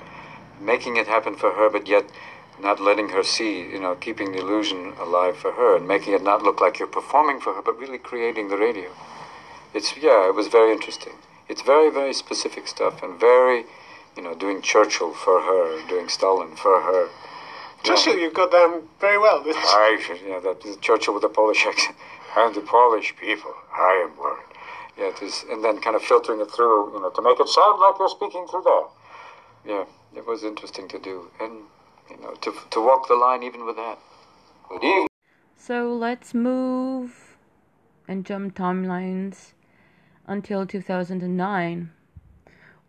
making 0.59 0.97
it 0.97 1.07
happen 1.07 1.35
for 1.35 1.51
her, 1.51 1.69
but 1.69 1.87
yet 1.87 2.05
not 2.59 2.79
letting 2.79 3.09
her 3.09 3.23
see. 3.23 3.61
You 3.73 3.79
know, 3.79 3.95
keeping 3.95 4.31
the 4.31 4.39
illusion 4.39 4.93
alive 4.99 5.37
for 5.37 5.51
her 5.53 5.77
and 5.77 5.87
making 5.87 6.13
it 6.13 6.23
not 6.23 6.41
look 6.43 6.59
like 6.59 6.79
you're 6.79 6.95
performing 7.01 7.39
for 7.39 7.53
her, 7.53 7.61
but 7.61 7.77
really 7.77 7.97
creating 8.11 8.49
the 8.49 8.57
radio. 8.57 8.89
It's 9.73 9.95
yeah, 9.97 10.27
it 10.29 10.35
was 10.35 10.47
very 10.47 10.71
interesting. 10.71 11.13
It's 11.49 11.61
very 11.61 11.89
very 11.99 12.13
specific 12.13 12.67
stuff 12.67 13.03
and 13.03 13.19
very, 13.19 13.65
you 14.15 14.23
know, 14.23 14.33
doing 14.35 14.61
Churchill 14.61 15.13
for 15.13 15.41
her, 15.41 15.65
doing 15.87 16.09
Stalin 16.09 16.55
for 16.55 16.81
her. 16.81 17.09
Churchill, 17.83 18.17
you 18.17 18.31
got 18.31 18.49
down 18.49 18.83
very 19.01 19.17
well, 19.17 19.43
didn't 19.43 19.61
you? 19.61 19.67
I, 19.67 20.17
yeah, 20.25 20.39
that 20.39 20.81
Churchill 20.81 21.13
with 21.15 21.23
a 21.25 21.29
Polish 21.29 21.65
accent. 21.65 21.97
And 22.35 22.55
the 22.55 22.61
Polish 22.61 23.15
people, 23.15 23.53
I 23.71 24.07
am 24.07 24.17
worried. 24.17 24.45
Yeah, 24.97 25.09
it 25.09 25.21
is, 25.21 25.45
and 25.49 25.63
then 25.63 25.79
kind 25.81 25.95
of 25.95 26.01
filtering 26.01 26.39
it 26.39 26.51
through, 26.51 26.93
you 26.93 27.01
know, 27.01 27.09
to 27.09 27.21
make 27.21 27.39
it 27.39 27.47
sound 27.47 27.79
like 27.79 27.95
you're 27.99 28.09
speaking 28.09 28.47
through 28.47 28.63
there. 28.63 29.75
Yeah, 29.75 29.85
it 30.15 30.25
was 30.27 30.43
interesting 30.43 30.87
to 30.89 30.99
do, 30.99 31.29
and 31.39 31.63
you 32.09 32.17
know, 32.17 32.33
to 32.33 32.53
to 32.71 32.81
walk 32.81 33.07
the 33.07 33.15
line 33.15 33.43
even 33.43 33.65
with 33.65 33.75
that. 33.77 33.97
So 35.57 35.93
let's 35.93 36.33
move 36.33 37.37
and 38.07 38.25
jump 38.25 38.55
timelines 38.55 39.53
until 40.27 40.65
2009 40.65 41.91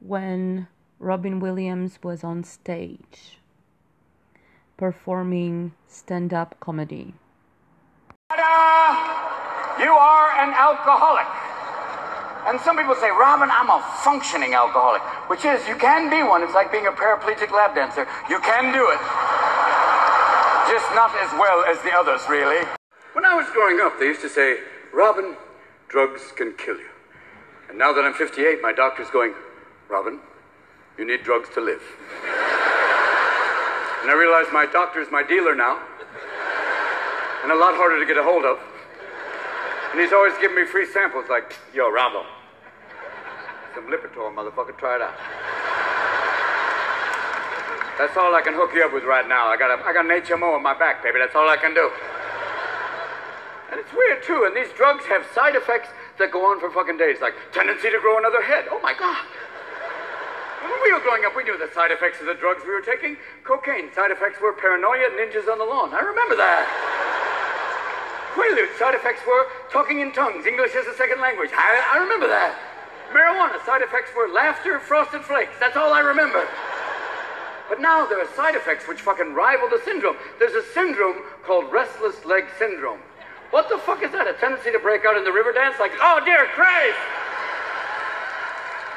when 0.00 0.68
Robin 0.98 1.38
Williams 1.38 1.98
was 2.02 2.24
on 2.24 2.44
stage 2.44 3.38
performing 4.76 5.72
stand 5.86 6.34
up 6.34 6.58
comedy. 6.60 7.14
You 9.78 9.90
are 9.90 10.30
an 10.38 10.54
alcoholic. 10.54 11.26
And 12.46 12.60
some 12.60 12.76
people 12.76 12.94
say, 12.94 13.10
Robin, 13.10 13.50
I'm 13.50 13.68
a 13.68 13.82
functioning 14.04 14.54
alcoholic, 14.54 15.02
which 15.28 15.44
is, 15.44 15.66
you 15.66 15.76
can 15.76 16.08
be 16.08 16.22
one. 16.22 16.42
It's 16.42 16.54
like 16.54 16.70
being 16.70 16.86
a 16.86 16.92
paraplegic 16.92 17.50
lap 17.50 17.74
dancer. 17.74 18.06
You 18.30 18.38
can 18.40 18.72
do 18.72 18.86
it. 18.88 19.00
Just 20.70 20.88
not 20.94 21.10
as 21.20 21.32
well 21.36 21.64
as 21.66 21.82
the 21.82 21.92
others, 21.92 22.22
really. 22.28 22.64
When 23.12 23.24
I 23.24 23.34
was 23.34 23.46
growing 23.50 23.80
up, 23.80 23.98
they 23.98 24.06
used 24.06 24.22
to 24.22 24.28
say, 24.28 24.58
Robin, 24.92 25.36
drugs 25.88 26.32
can 26.36 26.54
kill 26.56 26.76
you. 26.76 26.90
And 27.68 27.78
now 27.78 27.92
that 27.92 28.04
I'm 28.04 28.14
58, 28.14 28.62
my 28.62 28.72
doctor's 28.72 29.10
going, 29.10 29.34
Robin, 29.88 30.20
you 30.98 31.06
need 31.06 31.24
drugs 31.24 31.48
to 31.54 31.60
live. 31.60 31.82
And 34.02 34.10
I 34.10 34.16
realize 34.16 34.46
my 34.52 34.66
doctor 34.66 35.00
is 35.00 35.08
my 35.10 35.22
dealer 35.22 35.54
now 35.54 35.80
and 37.44 37.52
a 37.52 37.60
lot 37.60 37.76
harder 37.76 38.00
to 38.00 38.06
get 38.08 38.16
a 38.16 38.24
hold 38.24 38.48
of. 38.48 38.56
And 39.92 40.00
he's 40.00 40.16
always 40.16 40.32
giving 40.40 40.56
me 40.56 40.64
free 40.64 40.88
samples 40.88 41.28
like, 41.28 41.52
yo, 41.76 41.92
Rambo, 41.92 42.24
some 43.76 43.84
Lipitor, 43.92 44.32
motherfucker, 44.32 44.72
try 44.80 44.96
it 44.96 45.04
out. 45.04 45.12
That's 48.00 48.16
all 48.16 48.34
I 48.34 48.40
can 48.40 48.56
hook 48.56 48.72
you 48.74 48.82
up 48.82 48.96
with 48.96 49.04
right 49.04 49.28
now. 49.28 49.46
I 49.46 49.60
got, 49.60 49.70
a, 49.70 49.78
I 49.84 49.92
got 49.92 50.08
an 50.08 50.16
HMO 50.24 50.56
on 50.56 50.64
my 50.64 50.72
back, 50.72 51.04
baby. 51.04 51.20
That's 51.20 51.36
all 51.36 51.46
I 51.46 51.60
can 51.60 51.76
do. 51.76 51.92
And 53.70 53.78
it's 53.78 53.92
weird, 53.92 54.24
too. 54.24 54.48
And 54.48 54.56
these 54.56 54.72
drugs 54.74 55.04
have 55.12 55.22
side 55.36 55.54
effects 55.54 55.92
that 56.18 56.32
go 56.32 56.48
on 56.48 56.58
for 56.58 56.72
fucking 56.72 56.96
days, 56.96 57.20
like 57.20 57.36
tendency 57.52 57.92
to 57.92 58.00
grow 58.00 58.18
another 58.18 58.42
head. 58.42 58.66
Oh, 58.72 58.80
my 58.80 58.96
God. 58.96 59.20
When 60.64 60.80
we 60.82 60.96
were 60.96 61.04
growing 61.04 61.28
up, 61.28 61.36
we 61.36 61.44
knew 61.44 61.60
the 61.60 61.68
side 61.76 61.92
effects 61.92 62.18
of 62.24 62.26
the 62.26 62.34
drugs 62.34 62.64
we 62.64 62.72
were 62.72 62.82
taking. 62.82 63.20
Cocaine 63.44 63.92
side 63.92 64.10
effects 64.10 64.40
were 64.40 64.56
paranoia, 64.56 65.12
ninjas 65.12 65.46
on 65.46 65.60
the 65.60 65.68
lawn. 65.68 65.92
I 65.92 66.00
remember 66.00 66.34
that. 66.40 66.93
Quaalude 68.34 68.76
side 68.78 68.94
effects 68.94 69.22
were 69.26 69.46
talking 69.70 70.00
in 70.00 70.10
tongues, 70.10 70.44
English 70.44 70.74
as 70.74 70.86
a 70.86 70.96
second 70.98 71.20
language. 71.20 71.50
I, 71.54 71.94
I 71.94 71.98
remember 72.02 72.26
that. 72.26 72.58
Marijuana 73.14 73.64
side 73.64 73.82
effects 73.82 74.10
were 74.16 74.26
laughter, 74.26 74.80
frosted 74.80 75.22
flakes. 75.22 75.54
That's 75.60 75.76
all 75.76 75.92
I 75.92 76.00
remember. 76.00 76.42
But 77.68 77.80
now 77.80 78.04
there 78.06 78.18
are 78.18 78.28
side 78.34 78.56
effects 78.56 78.88
which 78.88 79.00
fucking 79.00 79.34
rival 79.34 79.68
the 79.70 79.80
syndrome. 79.84 80.16
There's 80.38 80.58
a 80.58 80.66
syndrome 80.74 81.22
called 81.46 81.70
restless 81.70 82.24
leg 82.24 82.44
syndrome. 82.58 82.98
What 83.50 83.68
the 83.68 83.78
fuck 83.78 84.02
is 84.02 84.10
that? 84.10 84.26
A 84.26 84.34
tendency 84.34 84.72
to 84.72 84.80
break 84.80 85.04
out 85.06 85.16
in 85.16 85.22
the 85.22 85.32
river 85.32 85.52
dance? 85.52 85.78
Like, 85.78 85.92
oh 86.02 86.18
dear 86.24 86.46
Christ! 86.58 86.98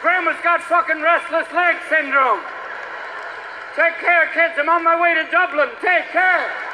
Grandma's 0.02 0.42
got 0.42 0.66
fucking 0.66 1.02
restless 1.02 1.46
leg 1.54 1.78
syndrome. 1.90 2.42
Take 3.78 4.02
care, 4.02 4.34
kids. 4.34 4.58
I'm 4.58 4.70
on 4.70 4.84
my 4.84 5.00
way 5.00 5.14
to 5.14 5.30
Dublin. 5.30 5.70
Take 5.80 6.10
care. 6.10 6.67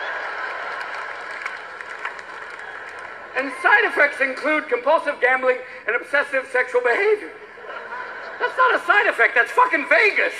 And 3.35 3.51
side 3.61 3.85
effects 3.85 4.21
include 4.21 4.69
compulsive 4.69 5.19
gambling 5.19 5.57
and 5.87 5.95
obsessive 5.95 6.47
sexual 6.51 6.81
behavior. 6.81 7.31
That's 8.39 8.57
not 8.57 8.75
a 8.75 8.79
side 8.85 9.07
effect, 9.07 9.35
that's 9.35 9.51
fucking 9.51 9.85
Vegas. 9.89 10.33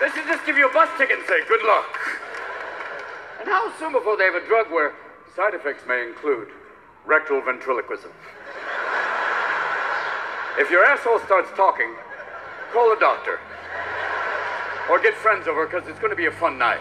They 0.00 0.10
should 0.10 0.26
just 0.26 0.44
give 0.44 0.56
you 0.56 0.68
a 0.68 0.72
bus 0.72 0.88
ticket 0.98 1.18
and 1.18 1.26
say, 1.26 1.40
good 1.48 1.62
luck. 1.66 1.98
And 3.40 3.48
how 3.48 3.72
soon 3.78 3.92
before 3.92 4.16
they 4.16 4.24
have 4.24 4.34
a 4.34 4.46
drug 4.46 4.70
where 4.70 4.92
side 5.34 5.54
effects 5.54 5.82
may 5.88 6.06
include 6.06 6.48
rectal 7.06 7.40
ventriloquism? 7.40 8.10
If 10.58 10.70
your 10.70 10.84
asshole 10.84 11.20
starts 11.20 11.50
talking, 11.56 11.94
call 12.72 12.92
a 12.92 13.00
doctor. 13.00 13.40
Or 14.90 15.00
get 15.00 15.14
friends 15.14 15.48
over 15.48 15.66
because 15.66 15.88
it's 15.88 15.98
going 15.98 16.10
to 16.10 16.16
be 16.16 16.26
a 16.26 16.32
fun 16.32 16.58
night. 16.58 16.80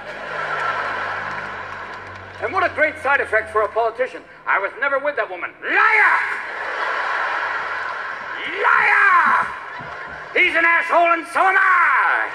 And 2.42 2.52
what 2.52 2.70
a 2.70 2.74
great 2.76 2.98
side 3.00 3.22
effect 3.22 3.52
for 3.52 3.62
a 3.62 3.68
politician. 3.70 4.22
I 4.46 4.60
was 4.60 4.72
never 4.80 5.00
with 5.00 5.16
that 5.16 5.30
woman. 5.30 5.52
Liar! 5.64 6.14
Liar! 8.62 9.48
He's 10.36 10.56
an 10.56 10.66
asshole 10.66 11.14
and 11.14 11.26
so 11.28 11.40
am 11.40 11.56
I! 11.58 12.32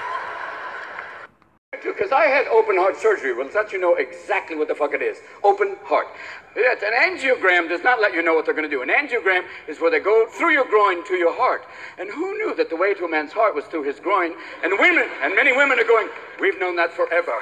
Because 1.83 2.11
I 2.11 2.25
had 2.25 2.47
open 2.47 2.77
heart 2.77 2.97
surgery. 2.97 3.33
Well, 3.33 3.47
that 3.53 3.71
you 3.71 3.79
know 3.79 3.95
exactly 3.95 4.55
what 4.55 4.67
the 4.67 4.75
fuck 4.75 4.93
it 4.93 5.01
is. 5.01 5.17
Open 5.43 5.77
heart. 5.83 6.07
Yes, 6.55 6.81
An 6.83 6.93
angiogram 6.93 7.69
does 7.69 7.83
not 7.83 8.01
let 8.01 8.13
you 8.13 8.21
know 8.21 8.33
what 8.33 8.45
they're 8.45 8.53
going 8.53 8.69
to 8.69 8.75
do. 8.75 8.81
An 8.81 8.89
angiogram 8.89 9.43
is 9.67 9.79
where 9.79 9.89
they 9.89 9.99
go 9.99 10.27
through 10.27 10.51
your 10.51 10.65
groin 10.65 11.05
to 11.05 11.15
your 11.15 11.33
heart. 11.33 11.63
And 11.97 12.09
who 12.09 12.37
knew 12.37 12.55
that 12.55 12.69
the 12.69 12.75
way 12.75 12.93
to 12.95 13.05
a 13.05 13.09
man's 13.09 13.31
heart 13.31 13.55
was 13.55 13.65
through 13.65 13.83
his 13.83 13.99
groin? 13.99 14.33
And 14.63 14.73
women, 14.79 15.09
and 15.23 15.35
many 15.35 15.55
women 15.55 15.79
are 15.79 15.87
going, 15.87 16.09
we've 16.39 16.59
known 16.59 16.75
that 16.75 16.91
forever. 16.91 17.33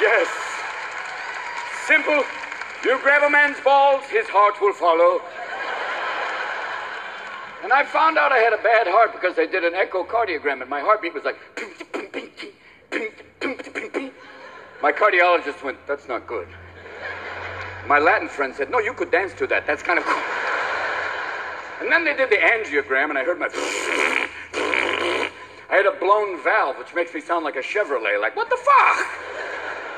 Yes. 0.00 0.43
Simple. 1.86 2.24
You 2.84 2.98
grab 3.00 3.22
a 3.22 3.30
man's 3.30 3.60
balls, 3.60 4.04
his 4.04 4.26
heart 4.28 4.60
will 4.60 4.72
follow. 4.72 5.20
And 7.62 7.72
I 7.72 7.84
found 7.84 8.18
out 8.18 8.32
I 8.32 8.38
had 8.38 8.52
a 8.52 8.62
bad 8.62 8.86
heart 8.86 9.12
because 9.12 9.36
they 9.36 9.46
did 9.46 9.64
an 9.64 9.72
echocardiogram 9.72 10.60
and 10.60 10.68
my 10.68 10.80
heartbeat 10.80 11.14
was 11.14 11.24
like. 11.24 11.36
My 14.82 14.92
cardiologist 14.92 15.64
went, 15.64 15.78
that's 15.86 16.08
not 16.08 16.26
good. 16.26 16.46
My 17.86 17.98
Latin 17.98 18.28
friend 18.28 18.54
said, 18.54 18.70
no, 18.70 18.80
you 18.80 18.92
could 18.92 19.10
dance 19.10 19.32
to 19.38 19.46
that. 19.46 19.66
That's 19.66 19.82
kind 19.82 19.98
of 19.98 20.04
cool. 20.04 20.22
And 21.80 21.90
then 21.90 22.04
they 22.04 22.14
did 22.14 22.28
the 22.28 22.36
angiogram 22.36 23.08
and 23.08 23.18
I 23.18 23.24
heard 23.24 23.38
my. 23.38 23.48
I 25.70 25.76
had 25.76 25.86
a 25.86 25.98
blown 25.98 26.42
valve, 26.44 26.76
which 26.76 26.94
makes 26.94 27.14
me 27.14 27.20
sound 27.20 27.44
like 27.44 27.56
a 27.56 27.62
Chevrolet. 27.62 28.20
Like, 28.20 28.36
what 28.36 28.50
the 28.50 28.56
fuck? 28.56 29.33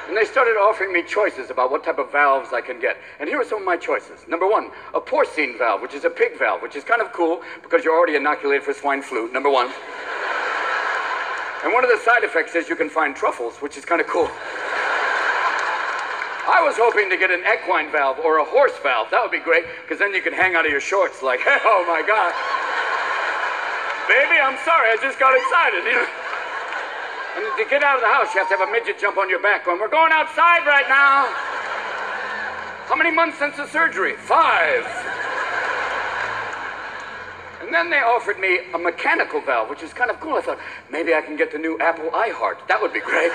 And 0.09 0.17
they 0.17 0.25
started 0.25 0.53
offering 0.53 0.93
me 0.93 1.03
choices 1.03 1.51
about 1.51 1.71
what 1.71 1.83
type 1.83 1.99
of 1.99 2.13
valves 2.13 2.53
I 2.53 2.61
can 2.61 2.81
get. 2.81 2.97
And 3.19 3.29
here 3.29 3.41
are 3.41 3.45
some 3.45 3.59
of 3.59 3.65
my 3.65 3.77
choices. 3.77 4.27
Number 4.29 4.47
one, 4.49 4.71
a 4.95 5.01
porcine 5.01 5.59
valve, 5.59 5.83
which 5.83 5.95
is 5.95 6.05
a 6.05 6.11
pig 6.11 6.39
valve, 6.39 6.63
which 6.63 6.77
is 6.77 6.85
kind 6.85 7.03
of 7.03 7.13
cool 7.13 7.43
because 7.63 7.85
you're 7.85 7.97
already 7.97 8.15
inoculated 8.15 8.63
for 8.63 8.73
swine 8.73 9.03
flu. 9.03 9.31
Number 9.33 9.51
one. 9.51 9.73
And 11.65 11.75
one 11.75 11.83
of 11.83 11.91
the 11.91 11.99
side 11.99 12.23
effects 12.23 12.55
is 12.55 12.69
you 12.69 12.77
can 12.77 12.89
find 12.89 13.17
truffles, 13.17 13.57
which 13.57 13.77
is 13.77 13.85
kind 13.85 14.01
of 14.01 14.07
cool. 14.07 14.31
I 16.47 16.63
was 16.63 16.79
hoping 16.79 17.11
to 17.11 17.17
get 17.17 17.33
an 17.35 17.43
equine 17.43 17.91
valve 17.91 18.21
or 18.21 18.39
a 18.39 18.45
horse 18.45 18.79
valve. 18.79 19.11
That 19.11 19.21
would 19.21 19.35
be 19.35 19.43
great, 19.43 19.65
because 19.83 19.99
then 19.99 20.15
you 20.15 20.23
can 20.23 20.33
hang 20.33 20.55
out 20.55 20.65
of 20.65 20.71
your 20.71 20.81
shorts 20.81 21.21
like, 21.21 21.41
oh 21.47 21.83
my 21.91 22.07
God. 22.07 22.31
Baby, 24.07 24.39
I'm 24.39 24.55
sorry, 24.63 24.95
I 24.95 24.97
just 25.03 25.19
got 25.19 25.35
excited. 25.35 25.83
You 25.83 25.99
know? 26.07 26.26
And 27.37 27.45
to 27.59 27.65
get 27.69 27.83
out 27.83 27.97
of 27.97 28.01
the 28.01 28.09
house, 28.09 28.33
you 28.33 28.41
have 28.41 28.49
to 28.49 28.57
have 28.57 28.67
a 28.67 28.73
midget 28.73 28.99
jump 28.99 29.19
on 29.19 29.29
your 29.29 29.43
back 29.43 29.67
going, 29.67 29.79
we're 29.79 29.89
going 29.93 30.11
outside 30.11 30.65
right 30.65 30.89
now. 30.89 31.29
How 32.89 32.97
many 32.97 33.11
months 33.11 33.39
since 33.39 33.57
the 33.57 33.67
surgery? 33.67 34.17
Five. 34.17 34.87
And 37.61 37.75
then 37.75 37.91
they 37.91 37.99
offered 37.99 38.39
me 38.39 38.61
a 38.73 38.79
mechanical 38.79 39.41
valve, 39.43 39.69
which 39.69 39.83
is 39.83 39.93
kind 39.93 40.11
of 40.11 40.19
cool. 40.21 40.37
I 40.37 40.41
thought, 40.41 40.59
maybe 40.91 41.13
I 41.13 41.21
can 41.21 41.37
get 41.37 41.53
the 41.53 41.59
new 41.59 41.79
Apple 41.79 42.09
iHeart. 42.11 42.67
That 42.69 42.81
would 42.81 42.95
be 42.95 43.01
great. 43.01 43.33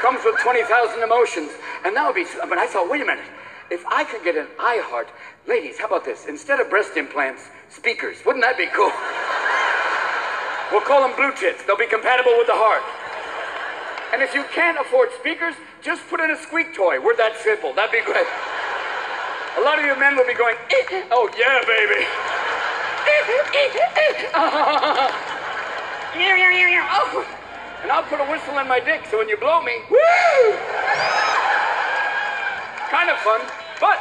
Comes 0.00 0.24
with 0.24 0.40
20,000 0.40 1.00
emotions. 1.00 1.52
And 1.84 1.94
that 1.94 2.06
would 2.06 2.16
be, 2.16 2.24
but 2.48 2.58
I 2.58 2.66
thought, 2.66 2.90
wait 2.90 3.02
a 3.02 3.04
minute. 3.04 3.24
If 3.70 3.86
I 3.86 4.02
could 4.02 4.24
get 4.24 4.36
an 4.36 4.48
iHeart, 4.58 5.06
ladies, 5.46 5.78
how 5.78 5.86
about 5.86 6.04
this? 6.04 6.26
Instead 6.26 6.58
of 6.58 6.68
breast 6.70 6.96
implants, 6.96 7.50
speakers. 7.68 8.24
Wouldn't 8.26 8.42
that 8.42 8.58
be 8.58 8.66
cool? 8.66 8.90
We'll 10.72 10.80
call 10.80 11.06
them 11.06 11.14
blue 11.14 11.36
tits. 11.36 11.62
They'll 11.68 11.76
be 11.76 11.86
compatible 11.86 12.32
with 12.40 12.48
the 12.48 12.56
heart. 12.56 12.80
And 14.12 14.24
if 14.24 14.32
you 14.32 14.44
can't 14.56 14.80
afford 14.80 15.12
speakers, 15.20 15.54
just 15.84 16.08
put 16.08 16.20
in 16.20 16.30
a 16.30 16.36
squeak 16.36 16.74
toy. 16.74 16.96
We're 16.96 17.16
that 17.16 17.36
simple. 17.36 17.76
That'd 17.76 17.92
be 17.92 18.00
great. 18.00 18.26
A 19.58 19.60
lot 19.60 19.78
of 19.78 19.84
you 19.84 19.92
men 20.00 20.16
will 20.16 20.26
be 20.26 20.32
going, 20.32 20.56
eh, 20.56 21.04
oh 21.12 21.28
yeah, 21.36 21.60
baby. 21.68 22.00
and 27.82 27.92
I'll 27.92 28.04
put 28.04 28.20
a 28.20 28.24
whistle 28.30 28.58
in 28.58 28.68
my 28.68 28.80
dick 28.80 29.02
so 29.10 29.18
when 29.18 29.28
you 29.28 29.36
blow 29.36 29.60
me, 29.62 29.72
woo! 29.90 30.56
Kind 32.88 33.10
of 33.10 33.18
fun, 33.18 33.40
but 33.80 33.98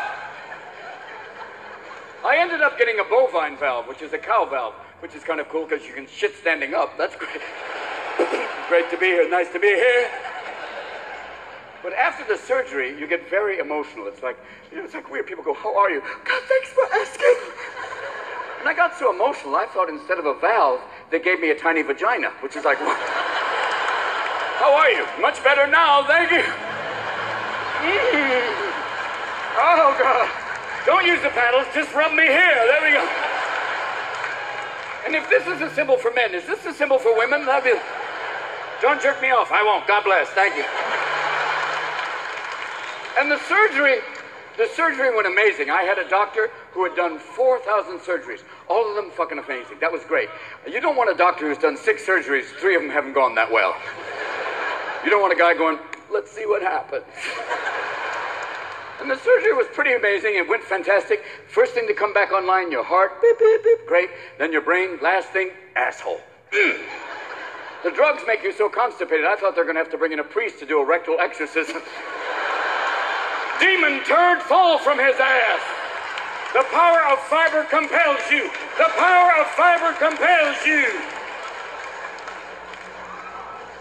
I 2.23 2.37
ended 2.37 2.61
up 2.61 2.77
getting 2.77 2.99
a 2.99 3.03
bovine 3.03 3.57
valve, 3.57 3.87
which 3.87 4.01
is 4.01 4.13
a 4.13 4.17
cow 4.17 4.45
valve, 4.45 4.75
which 5.01 5.15
is 5.15 5.23
kind 5.23 5.39
of 5.39 5.49
cool 5.49 5.65
because 5.65 5.85
you 5.85 5.93
can 5.93 6.07
shit 6.07 6.35
standing 6.35 6.73
up. 6.73 6.97
That's 6.97 7.15
great. 7.15 7.41
great 8.69 8.89
to 8.91 8.97
be 8.97 9.07
here. 9.07 9.29
Nice 9.29 9.51
to 9.51 9.59
be 9.59 9.67
here. 9.67 10.09
But 11.83 11.93
after 11.93 12.23
the 12.31 12.37
surgery, 12.37 12.97
you 12.99 13.07
get 13.07 13.27
very 13.29 13.57
emotional. 13.57 14.07
It's 14.07 14.21
like, 14.21 14.37
you 14.71 14.77
know, 14.77 14.85
it's 14.85 14.93
like 14.93 15.09
weird. 15.09 15.25
People 15.25 15.43
go, 15.43 15.53
How 15.53 15.75
are 15.77 15.89
you? 15.89 15.99
God, 15.99 16.41
thanks 16.47 16.69
for 16.69 16.85
asking. 16.93 17.35
And 18.61 18.69
I 18.69 18.75
got 18.75 18.95
so 18.95 19.11
emotional, 19.11 19.55
I 19.55 19.65
thought 19.65 19.89
instead 19.89 20.19
of 20.19 20.27
a 20.27 20.35
valve, 20.35 20.81
they 21.09 21.19
gave 21.19 21.39
me 21.39 21.49
a 21.49 21.57
tiny 21.57 21.81
vagina, 21.81 22.29
which 22.41 22.55
is 22.55 22.63
like, 22.63 22.79
what? 22.79 22.95
How 24.61 24.71
are 24.75 24.87
you? 24.91 25.03
Much 25.19 25.43
better 25.43 25.65
now, 25.65 26.05
thank 26.05 26.31
you. 26.31 26.45
Mm. 27.81 28.67
Oh, 29.53 29.95
God. 29.99 30.29
Don't 30.85 31.05
use 31.05 31.21
the 31.21 31.29
paddles, 31.29 31.67
just 31.73 31.93
rub 31.93 32.13
me 32.13 32.23
here. 32.23 32.65
There 32.67 32.81
we 32.81 32.93
go. 32.93 33.30
And 35.05 35.15
if 35.15 35.29
this 35.29 35.47
is 35.47 35.61
a 35.61 35.73
symbol 35.73 35.97
for 35.97 36.11
men, 36.11 36.33
is 36.33 36.45
this 36.45 36.65
a 36.65 36.73
symbol 36.73 36.99
for 36.99 37.17
women? 37.17 37.45
That'd 37.45 37.73
be. 37.73 37.79
Don't 38.81 39.01
jerk 39.01 39.21
me 39.21 39.31
off. 39.31 39.51
I 39.51 39.63
won't. 39.63 39.87
God 39.87 40.03
bless. 40.03 40.29
Thank 40.29 40.55
you. 40.55 40.65
And 43.19 43.31
the 43.31 43.39
surgery, 43.47 43.99
the 44.57 44.67
surgery 44.75 45.13
went 45.13 45.27
amazing. 45.27 45.69
I 45.69 45.83
had 45.83 45.97
a 45.97 46.07
doctor 46.09 46.49
who 46.71 46.83
had 46.83 46.95
done 46.95 47.19
4,000 47.19 47.99
surgeries, 47.99 48.43
all 48.69 48.89
of 48.89 48.95
them 48.95 49.11
fucking 49.11 49.37
amazing. 49.37 49.77
That 49.81 49.91
was 49.91 50.03
great. 50.05 50.29
You 50.67 50.81
don't 50.81 50.95
want 50.95 51.11
a 51.11 51.17
doctor 51.17 51.47
who's 51.47 51.57
done 51.57 51.77
six 51.77 52.05
surgeries, 52.05 52.45
three 52.59 52.75
of 52.75 52.81
them 52.81 52.89
haven't 52.89 53.13
gone 53.13 53.35
that 53.35 53.51
well. 53.51 53.75
You 55.03 55.09
don't 55.09 55.21
want 55.21 55.33
a 55.33 55.35
guy 55.35 55.53
going, 55.53 55.77
let's 56.11 56.31
see 56.31 56.45
what 56.45 56.61
happens. 56.61 57.05
And 59.01 59.09
the 59.09 59.17
surgery 59.17 59.53
was 59.53 59.65
pretty 59.73 59.93
amazing. 59.93 60.35
It 60.35 60.47
went 60.47 60.63
fantastic. 60.63 61.23
First 61.47 61.73
thing 61.73 61.87
to 61.87 61.93
come 61.93 62.13
back 62.13 62.31
online, 62.31 62.71
your 62.71 62.83
heart, 62.83 63.19
beep, 63.19 63.39
beep, 63.39 63.63
beep, 63.63 63.87
great. 63.87 64.09
Then 64.37 64.51
your 64.51 64.61
brain, 64.61 64.99
last 65.01 65.29
thing, 65.29 65.49
asshole. 65.75 66.21
The 66.51 67.89
drugs 67.89 68.21
make 68.27 68.43
you 68.43 68.53
so 68.53 68.69
constipated, 68.69 69.25
I 69.25 69.35
thought 69.35 69.55
they 69.55 69.61
were 69.61 69.65
going 69.65 69.75
to 69.75 69.81
have 69.81 69.91
to 69.91 69.97
bring 69.97 70.11
in 70.11 70.19
a 70.19 70.23
priest 70.23 70.59
to 70.59 70.67
do 70.67 70.79
a 70.79 70.85
rectal 70.85 71.17
exorcism. 71.19 71.81
Demon 73.59 74.03
turd, 74.05 74.43
fall 74.43 74.77
from 74.77 74.99
his 74.99 75.15
ass. 75.17 75.61
The 76.53 76.63
power 76.69 77.01
of 77.11 77.17
fiber 77.25 77.63
compels 77.63 78.21
you. 78.29 78.51
The 78.77 78.91
power 78.97 79.31
of 79.41 79.47
fiber 79.57 79.97
compels 79.97 80.63
you. 80.65 81.20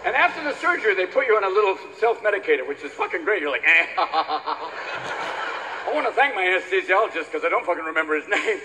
And 0.03 0.15
after 0.15 0.43
the 0.43 0.55
surgery, 0.55 0.95
they 0.95 1.05
put 1.05 1.27
you 1.27 1.35
on 1.35 1.43
a 1.43 1.49
little 1.49 1.77
self-medicator, 1.99 2.67
which 2.67 2.81
is 2.83 2.91
fucking 2.91 3.23
great. 3.23 3.41
You're 3.41 3.51
like, 3.51 3.63
eh. 3.63 3.85
I 3.97 5.91
want 5.93 6.07
to 6.07 6.13
thank 6.13 6.33
my 6.33 6.41
anesthesiologist 6.41 7.25
because 7.25 7.45
I 7.45 7.49
don't 7.49 7.65
fucking 7.65 7.83
remember 7.83 8.19
his 8.19 8.27
name. 8.29 8.59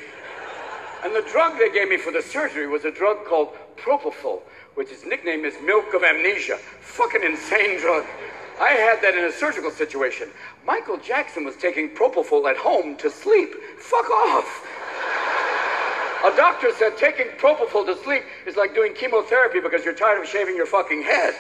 And 1.04 1.14
the 1.14 1.22
drug 1.30 1.58
they 1.58 1.70
gave 1.70 1.88
me 1.88 1.98
for 1.98 2.10
the 2.10 2.22
surgery 2.22 2.66
was 2.66 2.84
a 2.84 2.90
drug 2.90 3.24
called 3.26 3.50
Propofol, 3.76 4.40
which 4.74 4.88
his 4.88 5.04
nickname 5.04 5.44
is 5.44 5.54
Milk 5.62 5.92
of 5.94 6.02
Amnesia. 6.02 6.56
Fucking 6.80 7.22
insane 7.22 7.78
drug. 7.80 8.04
I 8.58 8.70
had 8.70 9.02
that 9.02 9.14
in 9.14 9.24
a 9.24 9.32
surgical 9.32 9.70
situation. 9.70 10.30
Michael 10.64 10.96
Jackson 10.96 11.44
was 11.44 11.56
taking 11.56 11.90
Propofol 11.90 12.48
at 12.48 12.56
home 12.56 12.96
to 12.96 13.10
sleep. 13.10 13.54
Fuck 13.78 14.08
off. 14.08 14.66
A 16.24 16.34
doctor 16.36 16.72
said 16.72 16.96
taking 16.96 17.26
propofol 17.38 17.84
to 17.86 17.96
sleep 18.02 18.24
is 18.46 18.56
like 18.56 18.74
doing 18.74 18.94
chemotherapy 18.94 19.60
because 19.60 19.84
you're 19.84 19.94
tired 19.94 20.20
of 20.20 20.28
shaving 20.28 20.56
your 20.56 20.66
fucking 20.66 21.02
head. 21.02 21.34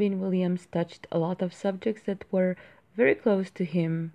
Robin 0.00 0.18
Williams 0.18 0.64
touched 0.64 1.06
a 1.12 1.18
lot 1.18 1.42
of 1.42 1.52
subjects 1.52 2.04
that 2.04 2.24
were 2.32 2.56
very 2.96 3.14
close 3.14 3.50
to 3.50 3.66
him. 3.66 4.14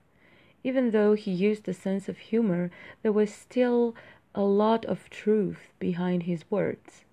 Even 0.63 0.89
though 0.89 1.13
he 1.13 1.29
used 1.29 1.67
a 1.67 1.75
sense 1.75 2.09
of 2.09 2.17
humor, 2.17 2.71
there 3.03 3.11
was 3.11 3.31
still 3.31 3.93
a 4.33 4.41
lot 4.41 4.83
of 4.85 5.11
truth 5.11 5.73
behind 5.77 6.23
his 6.23 6.43
words. 6.49 7.05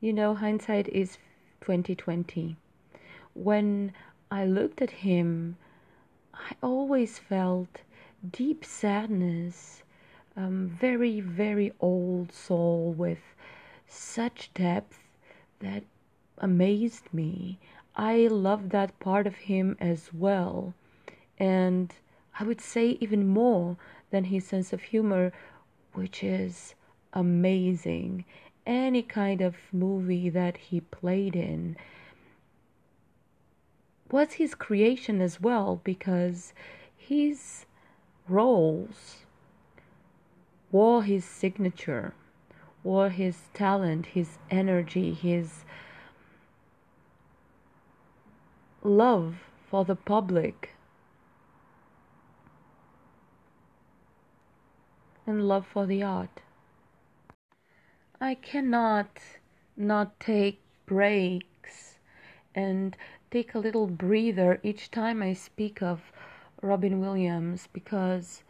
You 0.00 0.14
know, 0.14 0.34
hindsight 0.34 0.88
is 0.88 1.18
2020. 1.60 2.56
When 3.34 3.92
I 4.30 4.46
looked 4.46 4.80
at 4.80 5.04
him, 5.04 5.58
I 6.32 6.54
always 6.62 7.18
felt 7.18 7.82
deep 8.32 8.64
sadness, 8.64 9.82
um, 10.34 10.66
very, 10.80 11.20
very 11.20 11.74
old 11.78 12.32
soul 12.32 12.94
with 12.96 13.34
such 13.86 14.50
depth 14.54 14.98
that 15.60 15.84
amazed 16.38 17.12
me. 17.12 17.58
I 17.94 18.26
love 18.26 18.70
that 18.70 18.98
part 19.00 19.26
of 19.26 19.34
him 19.36 19.76
as 19.80 20.12
well. 20.12 20.74
And 21.38 21.94
I 22.38 22.44
would 22.44 22.60
say 22.60 22.98
even 23.00 23.26
more 23.26 23.76
than 24.10 24.24
his 24.24 24.46
sense 24.46 24.72
of 24.72 24.82
humor, 24.82 25.32
which 25.94 26.22
is 26.22 26.74
amazing. 27.12 28.24
Any 28.66 29.02
kind 29.02 29.40
of 29.40 29.56
movie 29.72 30.28
that 30.30 30.56
he 30.56 30.80
played 30.80 31.34
in 31.34 31.76
was 34.10 34.34
his 34.34 34.54
creation 34.54 35.20
as 35.20 35.40
well 35.40 35.80
because 35.82 36.52
his 36.96 37.64
roles 38.28 39.24
wore 40.70 41.02
his 41.04 41.24
signature, 41.24 42.12
wore 42.84 43.08
his 43.08 43.48
talent, 43.54 44.06
his 44.06 44.38
energy, 44.50 45.12
his 45.14 45.64
love 48.86 49.34
for 49.68 49.84
the 49.84 49.96
public 49.96 50.70
and 55.26 55.48
love 55.48 55.66
for 55.66 55.86
the 55.86 56.02
art. 56.02 56.42
I 58.20 58.34
cannot 58.34 59.18
not 59.76 60.18
take 60.20 60.60
breaks 60.86 61.98
and 62.54 62.96
take 63.30 63.54
a 63.54 63.58
little 63.58 63.88
breather 63.88 64.60
each 64.62 64.90
time 64.90 65.20
I 65.20 65.32
speak 65.32 65.82
of 65.82 66.12
Robin 66.62 67.00
Williams 67.00 67.68
because 67.72 68.42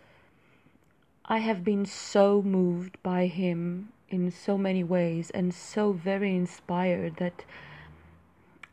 I 1.25 1.38
have 1.38 1.64
been 1.64 1.87
so 1.87 2.42
moved 2.42 3.03
by 3.03 3.27
him 3.27 3.88
in 4.09 4.31
so 4.31 4.57
many 4.57 4.85
ways 4.85 5.31
and 5.31 5.53
so 5.53 5.92
very 5.92 6.37
inspired 6.37 7.16
that 7.16 7.44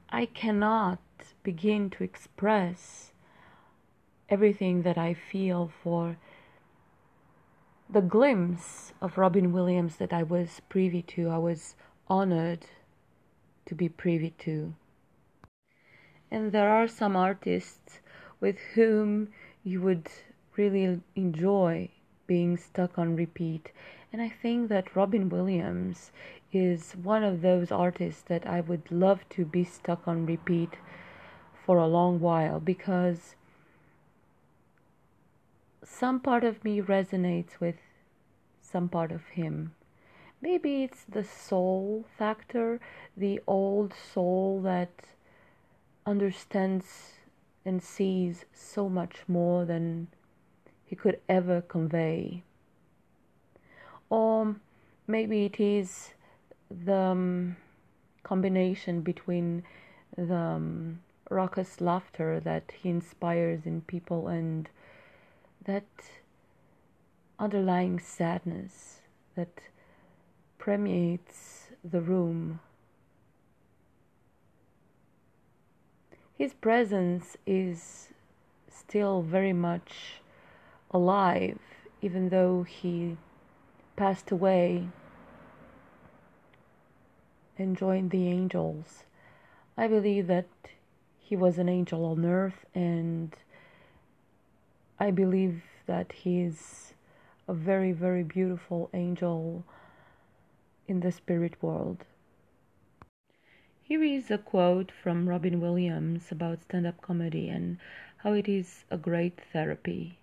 I 0.10 0.28
cannot 0.28 1.00
begin 1.44 1.90
to 1.92 2.04
express 2.04 3.12
everything 4.30 4.82
that 4.84 4.98
I 4.98 5.14
feel 5.14 5.72
for 5.84 6.18
the 7.90 8.02
glimpse 8.02 8.94
of 9.02 9.18
Robin 9.18 9.52
Williams 9.52 9.98
that 9.98 10.14
I 10.14 10.24
was 10.24 10.62
privy 10.70 11.02
to. 11.04 11.30
I 11.30 11.38
was 11.38 11.76
honored 12.08 12.66
to 13.66 13.76
be 13.76 13.90
privy 13.90 14.32
to. 14.40 14.74
And 16.32 16.52
there 16.52 16.70
are 16.70 16.88
some 16.88 17.16
artists 17.16 18.00
with 18.40 18.58
whom 18.74 19.30
you 19.64 19.82
would 19.82 20.08
really 20.58 21.02
enjoy 21.16 21.90
being 22.26 22.58
stuck 22.58 22.98
on 22.98 23.16
repeat. 23.16 23.72
And 24.12 24.22
I 24.22 24.30
think 24.30 24.70
that 24.70 24.96
Robin 24.96 25.30
Williams 25.30 26.12
is 26.52 26.94
one 26.94 27.24
of 27.24 27.42
those 27.42 27.72
artists 27.72 28.22
that 28.24 28.48
I 28.48 28.62
would 28.62 28.92
love 28.92 29.28
to 29.30 29.46
be 29.46 29.64
stuck 29.64 30.08
on 30.08 30.26
repeat 30.26 30.78
for 31.66 31.78
a 31.78 31.88
long 31.88 32.20
while 32.20 32.60
because 32.60 33.36
some 35.84 36.20
part 36.20 36.44
of 36.44 36.64
me 36.64 36.82
resonates 36.82 37.60
with 37.60 37.76
some 38.62 38.90
part 38.90 39.12
of 39.12 39.26
him. 39.30 39.74
Maybe 40.42 40.84
it's 40.84 41.04
the 41.04 41.24
soul 41.24 42.06
factor, 42.18 42.80
the 43.16 43.40
old 43.48 43.94
soul 43.94 44.62
that 44.64 44.92
understands 46.06 47.14
and 47.66 47.82
sees 47.82 48.46
so 48.54 48.90
much 48.90 49.24
more 49.28 49.64
than 49.64 50.08
he 50.84 50.96
could 50.96 51.20
ever 51.30 51.62
convey. 51.62 52.44
Or 54.10 54.56
maybe 55.08 55.46
it 55.46 55.60
is 55.60 56.14
the 56.70 56.94
um, 56.94 57.56
combination 58.24 59.02
between 59.02 59.64
the 60.18 60.36
um, 60.36 61.00
raucous 61.30 61.82
laughter 61.82 62.40
that 62.40 62.72
he 62.82 62.90
inspires 62.90 63.66
in 63.66 63.82
people 63.82 64.28
and 64.28 64.70
that 65.66 65.86
underlying 67.40 68.00
sadness 68.00 69.02
that 69.36 69.62
permeates 70.58 71.70
the 71.84 72.02
room. 72.02 72.60
His 76.38 76.54
presence 76.54 77.38
is 77.46 78.10
still 78.70 79.22
very 79.22 79.54
much 79.54 80.22
alive, 80.92 81.60
even 82.02 82.30
though 82.30 82.64
he 82.64 83.18
passed 83.96 84.32
away 84.32 84.88
and 87.58 87.78
joined 87.78 88.12
the 88.12 88.28
angels. 88.28 89.04
I 89.78 89.88
believe 89.88 90.28
that 90.28 90.48
he 91.34 91.38
was 91.38 91.58
an 91.58 91.68
angel 91.68 92.06
on 92.06 92.24
earth, 92.24 92.64
and 92.76 93.36
I 95.00 95.10
believe 95.10 95.64
that 95.88 96.12
he 96.12 96.42
is 96.42 96.94
a 97.48 97.56
very, 97.56 97.92
very 97.92 98.22
beautiful 98.22 98.88
angel 98.94 99.64
in 100.88 101.00
the 101.00 101.12
spirit 101.12 101.56
world. 101.60 102.06
Here 103.82 104.04
is 104.04 104.30
a 104.30 104.38
quote 104.38 104.92
from 104.92 105.28
Robin 105.28 105.60
Williams 105.60 106.32
about 106.32 106.62
stand 106.62 106.86
up 106.86 107.02
comedy 107.02 107.50
and 107.50 107.80
how 108.18 108.34
it 108.34 108.48
is 108.48 108.86
a 108.92 108.98
great 109.00 109.42
therapy. 109.52 110.20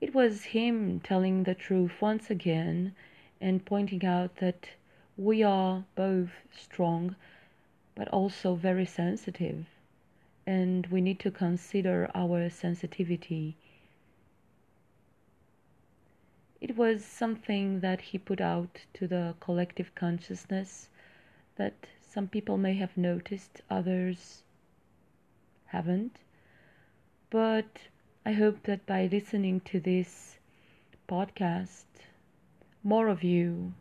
It 0.00 0.14
was 0.14 0.56
him 0.56 1.00
telling 1.00 1.42
the 1.42 1.54
truth 1.54 1.92
once 2.00 2.30
again 2.30 2.94
and 3.38 3.66
pointing 3.66 4.06
out 4.06 4.36
that 4.36 4.70
we 5.18 5.42
are 5.42 5.84
both 5.94 6.30
strong 6.50 7.16
but 7.94 8.08
also 8.08 8.54
very 8.54 8.86
sensitive 8.86 9.66
and 10.50 10.88
we 10.88 11.00
need 11.00 11.20
to 11.20 11.30
consider 11.30 12.10
our 12.12 12.50
sensitivity. 12.50 13.56
It 16.60 16.76
was 16.76 17.04
something 17.04 17.78
that 17.80 18.00
he 18.00 18.18
put 18.18 18.40
out 18.40 18.80
to 18.94 19.06
the 19.06 19.36
collective 19.38 19.94
consciousness 19.94 20.88
that 21.54 21.86
some 22.00 22.26
people 22.26 22.58
may 22.58 22.74
have 22.74 22.96
noticed, 22.96 23.62
others 23.70 24.42
haven't. 25.66 26.16
But 27.30 27.82
I 28.26 28.32
hope 28.32 28.64
that 28.64 28.84
by 28.86 29.06
listening 29.06 29.60
to 29.66 29.78
this 29.78 30.38
podcast, 31.08 31.84
more 32.82 33.06
of 33.06 33.22
you 33.22 33.72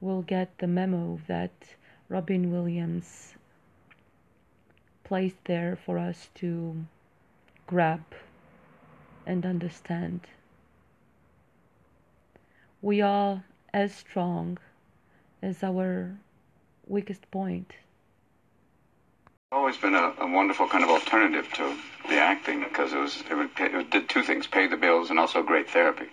will 0.00 0.22
get 0.22 0.58
the 0.58 0.66
memo 0.66 1.20
that 1.28 1.76
Robin 2.08 2.50
Williams 2.50 3.36
placed 5.04 5.44
there 5.44 5.76
for 5.76 5.98
us 5.98 6.30
to 6.36 6.84
grab 7.66 8.04
and 9.26 9.44
understand. 9.44 10.20
We 12.80 13.00
are 13.00 13.44
as 13.72 13.94
strong 13.94 14.58
as 15.40 15.62
our 15.62 16.16
weakest 16.86 17.30
point. 17.30 17.72
Always 19.52 19.76
been 19.76 19.94
a, 19.94 20.14
a 20.18 20.26
wonderful 20.26 20.66
kind 20.66 20.82
of 20.82 20.90
alternative 20.90 21.46
to 21.54 21.76
the 22.08 22.16
acting 22.16 22.60
because 22.60 22.92
it 22.92 22.98
was 22.98 23.22
it, 23.30 23.34
would 23.34 23.54
pay, 23.54 23.66
it 23.66 23.90
did 23.90 24.08
two 24.08 24.22
things: 24.22 24.46
pay 24.46 24.66
the 24.66 24.76
bills 24.76 25.10
and 25.10 25.18
also 25.18 25.42
great 25.42 25.68
therapy. 25.68 26.06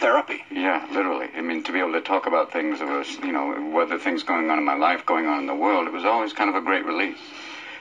Therapy. 0.00 0.44
Yeah, 0.50 0.86
literally. 0.92 1.28
I 1.34 1.40
mean, 1.40 1.64
to 1.64 1.72
be 1.72 1.80
able 1.80 1.92
to 1.92 2.02
talk 2.02 2.26
about 2.26 2.52
things 2.52 2.80
that 2.80 2.88
was, 2.88 3.10
you 3.24 3.32
know, 3.32 3.70
whether 3.74 3.98
things 3.98 4.22
going 4.22 4.50
on 4.50 4.58
in 4.58 4.64
my 4.64 4.76
life, 4.76 5.06
going 5.06 5.26
on 5.26 5.40
in 5.40 5.46
the 5.46 5.54
world, 5.54 5.86
it 5.86 5.92
was 5.94 6.04
always 6.04 6.34
kind 6.34 6.50
of 6.50 6.56
a 6.56 6.60
great 6.60 6.84
release 6.84 7.18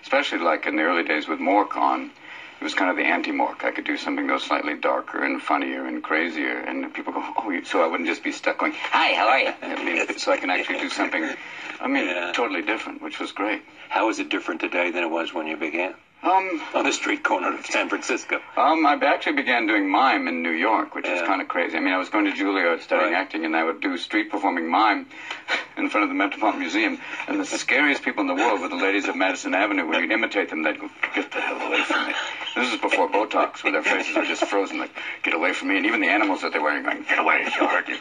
especially 0.04 0.40
like 0.40 0.68
in 0.68 0.76
the 0.76 0.84
early 0.84 1.04
days 1.04 1.28
with 1.28 1.40
Mork 1.40 1.76
on. 1.76 2.12
It 2.60 2.64
was 2.64 2.76
kind 2.76 2.90
of 2.90 2.96
the 2.96 3.04
anti-Mork. 3.04 3.66
I 3.66 3.72
could 3.72 3.84
do 3.84 3.98
something 3.98 4.28
that 4.28 4.34
was 4.34 4.44
slightly 4.44 4.76
darker 4.76 5.24
and 5.24 5.42
funnier 5.42 5.86
and 5.86 6.02
crazier, 6.02 6.60
and 6.60 6.94
people 6.94 7.12
go, 7.12 7.24
"Oh," 7.38 7.60
so 7.64 7.82
I 7.84 7.88
wouldn't 7.88 8.08
just 8.08 8.24
be 8.24 8.32
stuck 8.32 8.60
going, 8.60 8.74
"Hi, 8.92 9.14
how 9.16 9.28
are 9.28 9.40
you?" 9.40 9.54
I 9.62 9.84
mean, 9.84 10.18
so 10.18 10.32
I 10.32 10.38
can 10.38 10.50
actually 10.50 10.80
do 10.80 10.90
something. 10.90 11.36
I 11.82 11.88
mean, 11.88 12.06
yeah. 12.06 12.32
totally 12.32 12.62
different, 12.62 13.02
which 13.02 13.20
was 13.20 13.32
great. 13.32 13.64
How 13.90 14.08
is 14.10 14.20
it 14.20 14.30
different 14.30 14.62
today 14.62 14.92
than 14.92 15.04
it 15.04 15.10
was 15.10 15.34
when 15.34 15.48
you 15.48 15.58
began? 15.58 15.94
Um, 16.24 16.62
on 16.74 16.86
the 16.86 16.94
street 16.94 17.22
corner 17.22 17.54
of 17.54 17.66
San 17.66 17.90
Francisco. 17.90 18.40
Um, 18.56 18.86
I 18.86 18.98
actually 19.04 19.34
began 19.34 19.68
doing 19.68 19.90
mime 19.90 20.30
in 20.30 20.42
New 20.42 20.52
York, 20.52 20.96
which 20.96 21.06
yeah. 21.06 21.20
was 21.20 21.22
kind 21.24 21.42
of 21.42 21.50
crazy. 21.50 21.76
I 21.76 21.82
mean, 21.82 21.94
I 21.94 21.98
was 21.98 22.08
going 22.08 22.24
to 22.24 22.32
Juilliard 22.32 22.82
studying 22.82 23.12
right. 23.12 23.20
acting, 23.20 23.44
and 23.44 23.54
I 23.54 23.62
would 23.66 23.82
do 23.82 23.98
street 23.98 24.32
performing 24.32 24.70
mime 24.70 25.08
in 25.78 25.90
front 25.90 26.04
of 26.04 26.10
the 26.10 26.16
Metropolitan 26.16 26.62
Museum. 26.62 26.98
And 27.28 27.42
the 27.42 27.46
scariest 27.46 28.04
people 28.04 28.22
in 28.22 28.28
the 28.28 28.36
world 28.36 28.62
were 28.62 28.70
the 28.70 28.78
ladies 28.78 29.10
of 29.10 29.18
Madison 29.18 29.54
Avenue. 29.54 29.86
When 29.86 30.00
you'd 30.00 30.12
imitate 30.12 30.50
them, 30.50 30.64
they'd 30.64 30.80
go, 30.80 30.90
"Get 31.14 31.30
the 31.30 31.42
hell 31.42 31.62
away 31.62 31.84
from 31.84 32.08
me." 32.08 32.14
This 32.56 32.74
is 32.74 32.80
before 32.80 33.10
Botox, 33.10 33.62
where 33.62 33.74
their 33.74 33.84
faces 33.84 34.16
are 34.16 34.24
just 34.24 34.46
frozen, 34.46 34.78
like, 34.78 34.96
"Get 35.24 35.34
away 35.34 35.52
from 35.52 35.68
me!" 35.70 35.78
And 35.78 35.86
even 35.86 36.00
the 36.00 36.08
animals 36.08 36.42
that 36.44 36.54
they 36.54 36.60
were 36.60 36.66
wearing, 36.66 36.84
going, 36.84 37.04
"Get 37.04 37.20
away, 37.20 37.50
she'll 37.54 37.68
hurt 37.68 37.90
you." 37.90 37.98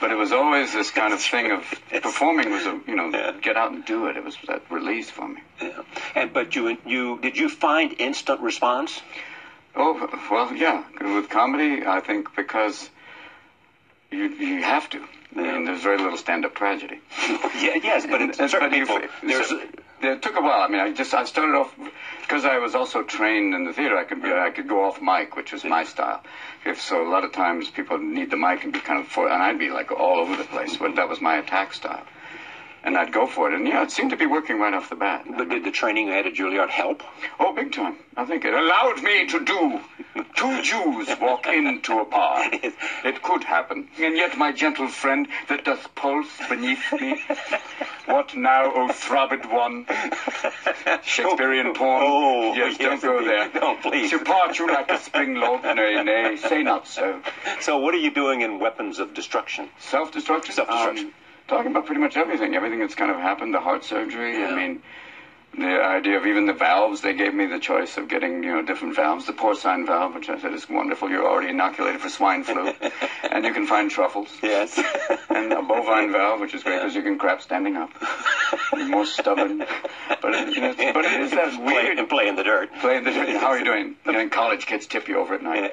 But 0.00 0.10
it 0.10 0.16
was 0.16 0.32
always 0.32 0.72
this 0.72 0.90
kind 0.90 1.12
of 1.12 1.20
thing 1.20 1.50
of 1.50 1.64
performing 2.02 2.50
was 2.50 2.64
a, 2.64 2.80
you 2.86 2.96
know, 2.96 3.10
yeah. 3.10 3.32
get 3.42 3.58
out 3.58 3.72
and 3.72 3.84
do 3.84 4.06
it. 4.06 4.16
It 4.16 4.24
was 4.24 4.38
that 4.48 4.62
release 4.70 5.10
for 5.10 5.28
me. 5.28 5.42
Yeah. 5.62 5.82
And 6.14 6.32
but 6.32 6.54
you 6.54 6.76
you 6.86 7.18
did 7.20 7.36
you 7.36 7.48
find 7.48 7.94
instant 7.98 8.40
response? 8.40 9.00
Oh 9.74 10.08
well, 10.30 10.54
yeah. 10.54 10.84
With 11.00 11.28
comedy, 11.28 11.86
I 11.86 12.00
think 12.00 12.34
because 12.36 12.90
you 14.10 14.28
you 14.28 14.62
have 14.62 14.88
to. 14.90 15.02
I 15.34 15.40
mean, 15.40 15.64
there's 15.64 15.82
very 15.82 15.96
little 15.96 16.18
stand-up 16.18 16.54
tragedy. 16.54 17.00
yeah, 17.58 17.78
yes, 17.82 18.04
but 18.04 18.20
in 18.20 18.34
certain 18.34 18.70
people, 18.70 19.00
there's. 19.22 19.48
So, 19.48 19.60
it 20.02 20.20
took 20.20 20.36
a 20.36 20.42
while. 20.42 20.60
I 20.60 20.68
mean, 20.68 20.80
I 20.80 20.92
just 20.92 21.14
I 21.14 21.24
started 21.24 21.54
off 21.54 21.74
because 22.20 22.44
I 22.44 22.58
was 22.58 22.74
also 22.74 23.02
trained 23.02 23.54
in 23.54 23.64
the 23.64 23.72
theater. 23.72 23.96
I 23.96 24.04
could 24.04 24.22
be, 24.22 24.30
I 24.30 24.50
could 24.50 24.68
go 24.68 24.84
off 24.84 25.00
mic, 25.00 25.36
which 25.36 25.52
was 25.52 25.64
my 25.64 25.84
style. 25.84 26.22
If 26.66 26.82
so, 26.82 27.06
a 27.06 27.08
lot 27.08 27.24
of 27.24 27.32
times 27.32 27.70
people 27.70 27.98
need 27.98 28.30
the 28.30 28.36
mic 28.36 28.64
and 28.64 28.72
be 28.72 28.80
kind 28.80 29.00
of 29.00 29.08
for, 29.08 29.28
and 29.28 29.42
I'd 29.42 29.58
be 29.58 29.70
like 29.70 29.90
all 29.90 30.18
over 30.18 30.36
the 30.36 30.44
place. 30.44 30.76
But 30.76 30.96
that 30.96 31.08
was 31.08 31.20
my 31.20 31.36
attack 31.36 31.72
style. 31.72 32.04
And 32.84 32.96
I'd 32.96 33.12
go 33.12 33.26
for 33.26 33.50
it. 33.50 33.54
And 33.54 33.66
yeah, 33.66 33.82
it 33.82 33.90
seemed 33.90 34.10
to 34.10 34.16
be 34.16 34.26
working 34.26 34.58
right 34.58 34.74
off 34.74 34.90
the 34.90 34.96
bat. 34.96 35.24
But 35.36 35.48
did 35.48 35.64
the 35.64 35.70
training 35.70 36.08
you 36.08 36.12
had 36.12 36.26
at 36.26 36.34
Juilliard 36.34 36.68
help? 36.68 37.02
Oh, 37.38 37.54
big 37.54 37.72
time. 37.72 37.96
I 38.16 38.24
think 38.24 38.44
it 38.44 38.52
allowed 38.54 39.02
me 39.02 39.26
to 39.28 39.44
do 39.44 39.80
two 40.34 40.62
Jews 40.62 41.08
walk 41.20 41.46
into 41.46 42.00
a 42.00 42.04
bar. 42.04 42.50
It 43.04 43.20
could 43.22 43.42
happen. 43.44 43.88
And 43.98 44.16
yet 44.16 44.38
my 44.38 44.52
gentle 44.52 44.88
friend 44.88 45.26
that 45.48 45.64
doth 45.64 45.92
pulse 45.94 46.28
beneath 46.48 46.92
me. 46.92 47.20
What 48.06 48.34
now, 48.36 48.72
O 48.74 48.88
throbbed 48.92 49.46
one? 49.46 49.86
Shakespearean 51.02 51.74
poem. 51.74 52.02
Oh, 52.04 52.54
yes, 52.54 52.76
yes, 52.78 53.00
don't 53.00 53.02
go 53.02 53.24
there. 53.24 53.50
No, 53.54 53.76
please. 53.76 54.10
Depart 54.10 54.58
you 54.58 54.68
like 54.68 54.90
a 54.90 54.98
spring 54.98 55.36
lord. 55.36 55.62
Nay, 55.62 56.02
nay, 56.02 56.36
say 56.36 56.62
not 56.62 56.86
so. 56.86 57.20
So, 57.60 57.78
what 57.78 57.94
are 57.94 57.98
you 57.98 58.12
doing 58.12 58.40
in 58.40 58.58
Weapons 58.58 58.98
of 58.98 59.14
Destruction? 59.14 59.68
Self-destruction? 59.78 60.54
Self-destruction. 60.54 61.06
Um, 61.06 61.14
talking 61.48 61.70
about 61.70 61.86
pretty 61.86 62.00
much 62.00 62.16
everything. 62.16 62.54
Everything 62.54 62.80
that's 62.80 62.94
kind 62.94 63.10
of 63.10 63.18
happened, 63.18 63.54
the 63.54 63.60
heart 63.60 63.84
surgery. 63.84 64.44
I 64.44 64.54
mean, 64.54 64.82
the 65.56 65.82
idea 65.82 66.16
of 66.16 66.26
even 66.26 66.46
the 66.46 66.52
valves. 66.54 67.02
They 67.02 67.12
gave 67.14 67.34
me 67.34 67.46
the 67.46 67.58
choice 67.58 67.96
of 67.98 68.08
getting, 68.08 68.42
you 68.42 68.52
know, 68.52 68.62
different 68.62 68.96
valves. 68.96 69.26
The 69.26 69.32
porcine 69.34 69.84
valve, 69.86 70.14
which 70.14 70.28
I 70.30 70.40
said 70.40 70.54
is 70.54 70.68
wonderful. 70.68 71.10
You're 71.10 71.26
already 71.28 71.50
inoculated 71.50 72.00
for 72.00 72.08
swine 72.08 72.42
flu. 72.44 72.72
and 73.30 73.44
you 73.44 73.52
can 73.52 73.66
find 73.66 73.90
truffles. 73.90 74.28
Yes. 74.42 74.80
And 75.34 75.50
a 75.52 75.62
bovine 75.62 76.12
valve, 76.12 76.40
which 76.40 76.52
is 76.54 76.62
great 76.62 76.76
because 76.80 76.94
you 76.94 77.02
can 77.02 77.16
crap 77.18 77.40
standing 77.40 77.74
up. 77.76 77.90
You're 78.76 78.86
more 78.86 79.06
stubborn. 79.06 79.64
But, 80.20 80.34
it, 80.34 80.54
you 80.54 80.60
know, 80.60 80.70
it's- 80.70 80.92
but 80.94 81.04
it 81.06 81.20
is 81.22 81.30
that 81.30 81.52
play, 81.54 81.64
weird... 81.84 81.98
and 81.98 82.08
play 82.08 82.28
in 82.28 82.36
the 82.36 82.44
dirt. 82.44 82.70
Playing 82.80 83.04
the, 83.04 83.10
dirt. 83.12 83.28
how 83.40 83.46
are 83.48 83.58
you 83.58 83.64
doing? 83.64 83.96
You 84.04 84.12
know, 84.12 84.20
and 84.20 84.30
college 84.30 84.66
kids 84.66 84.86
tip 84.86 85.08
you 85.08 85.18
over 85.18 85.34
at 85.34 85.42
night. 85.42 85.72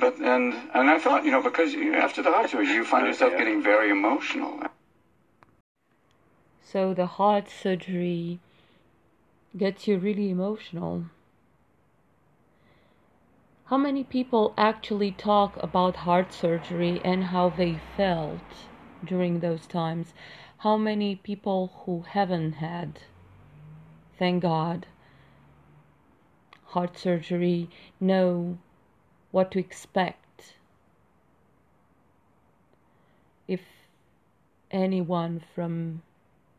But 0.00 0.18
and 0.18 0.52
and 0.74 0.90
I 0.90 0.98
thought, 0.98 1.24
you 1.24 1.30
know, 1.30 1.40
because 1.42 1.74
after 1.94 2.22
the 2.22 2.32
heart 2.32 2.50
surgery, 2.50 2.74
you 2.74 2.84
find 2.84 3.06
yourself 3.06 3.32
Yeah. 3.32 3.38
getting 3.38 3.62
very 3.62 3.90
emotional. 3.90 4.60
So 6.72 6.94
the 6.94 7.04
heart 7.04 7.50
surgery 7.50 8.40
gets 9.54 9.86
you 9.86 9.98
really 9.98 10.30
emotional. 10.30 11.04
How 13.66 13.76
many 13.76 14.04
people 14.04 14.54
actually 14.56 15.10
talk 15.12 15.62
about 15.62 15.96
heart 15.96 16.32
surgery 16.32 17.02
and 17.04 17.24
how 17.24 17.50
they 17.50 17.78
felt 17.94 18.40
during 19.04 19.40
those 19.40 19.66
times? 19.66 20.14
How 20.60 20.78
many 20.78 21.14
people 21.14 21.72
who 21.84 22.06
haven't 22.08 22.54
had, 22.54 23.00
thank 24.18 24.40
God, 24.40 24.86
heart 26.68 26.96
surgery 26.96 27.68
know 28.00 28.56
what 29.30 29.50
to 29.50 29.58
expect 29.58 30.54
if 33.46 33.60
anyone 34.70 35.42
from 35.54 36.00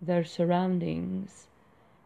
their 0.06 0.24
surroundings 0.24 1.48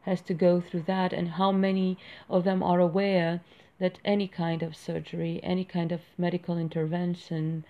has 0.03 0.21
to 0.21 0.33
go 0.33 0.61
through 0.61 0.83
that 0.83 1.11
and 1.11 1.31
how 1.31 1.51
many 1.51 1.97
of 2.29 2.43
them 2.43 2.63
are 2.63 2.79
aware 2.79 3.41
that 3.79 3.99
any 4.05 4.27
kind 4.27 4.63
of 4.63 4.75
surgery 4.75 5.39
any 5.43 5.65
kind 5.65 5.91
of 5.91 6.01
medical 6.17 6.57
intervention 6.57 7.65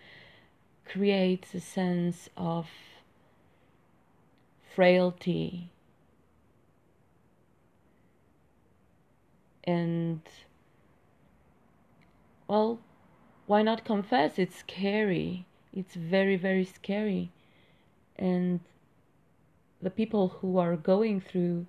creates 0.85 1.53
a 1.53 1.59
sense 1.59 2.29
of 2.37 2.67
frailty 4.75 5.69
and 9.63 10.21
well 12.47 12.79
why 13.47 13.61
not 13.61 13.85
confess? 13.85 14.37
It's 14.37 14.57
scary. 14.57 15.45
It's 15.73 15.95
very 15.95 16.35
very 16.35 16.65
scary. 16.65 17.31
And 18.17 18.59
the 19.81 19.89
people 19.89 20.29
who 20.39 20.57
are 20.57 20.75
going 20.75 21.21
through 21.21 21.65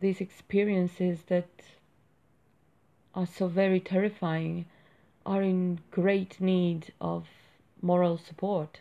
these 0.00 0.20
experiences 0.20 1.22
that 1.28 1.48
are 3.14 3.26
so 3.26 3.46
very 3.46 3.78
terrifying 3.78 4.66
are 5.24 5.42
in 5.42 5.78
great 5.90 6.40
need 6.40 6.92
of 7.00 7.26
moral 7.80 8.18
support. 8.18 8.80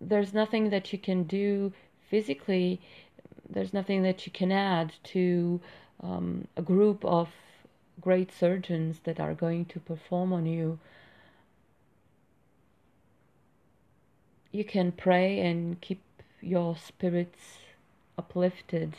There's 0.00 0.34
nothing 0.34 0.70
that 0.70 0.92
you 0.92 0.98
can 0.98 1.22
do 1.22 1.72
physically, 2.10 2.80
there's 3.48 3.72
nothing 3.72 4.02
that 4.02 4.26
you 4.26 4.32
can 4.32 4.52
add 4.52 4.92
to 5.04 5.60
um, 6.02 6.48
a 6.56 6.62
group 6.62 7.04
of 7.04 7.28
great 8.00 8.32
surgeons 8.32 9.00
that 9.04 9.20
are 9.20 9.34
going 9.34 9.64
to 9.66 9.80
perform 9.80 10.32
on 10.32 10.44
you. 10.46 10.78
You 14.52 14.64
can 14.64 14.92
pray 14.92 15.40
and 15.40 15.80
keep 15.80 16.02
your 16.40 16.76
spirits 16.76 17.58
uplifted 18.18 18.94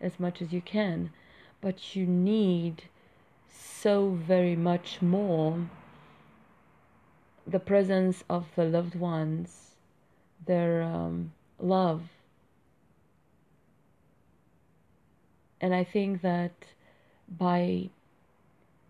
as 0.00 0.20
much 0.20 0.42
as 0.42 0.52
you 0.52 0.60
can, 0.60 1.10
but 1.60 1.96
you 1.96 2.06
need 2.06 2.84
so 3.50 4.10
very 4.10 4.54
much 4.54 5.00
more 5.00 5.68
the 7.46 7.58
presence 7.58 8.22
of 8.28 8.46
the 8.54 8.64
loved 8.64 8.94
ones, 8.94 9.76
their 10.44 10.82
um, 10.82 11.32
love. 11.58 12.02
And 15.60 15.74
I 15.74 15.82
think 15.82 16.20
that 16.20 16.52
by 17.28 17.88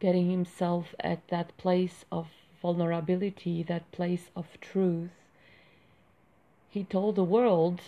getting 0.00 0.30
himself 0.30 0.94
at 1.00 1.26
that 1.28 1.56
place 1.56 2.04
of 2.10 2.26
vulnerability, 2.60 3.62
that 3.62 3.90
place 3.92 4.30
of 4.34 4.46
truth, 4.60 5.10
he 6.78 6.84
told 6.84 7.16
the 7.16 7.24
world 7.24 7.80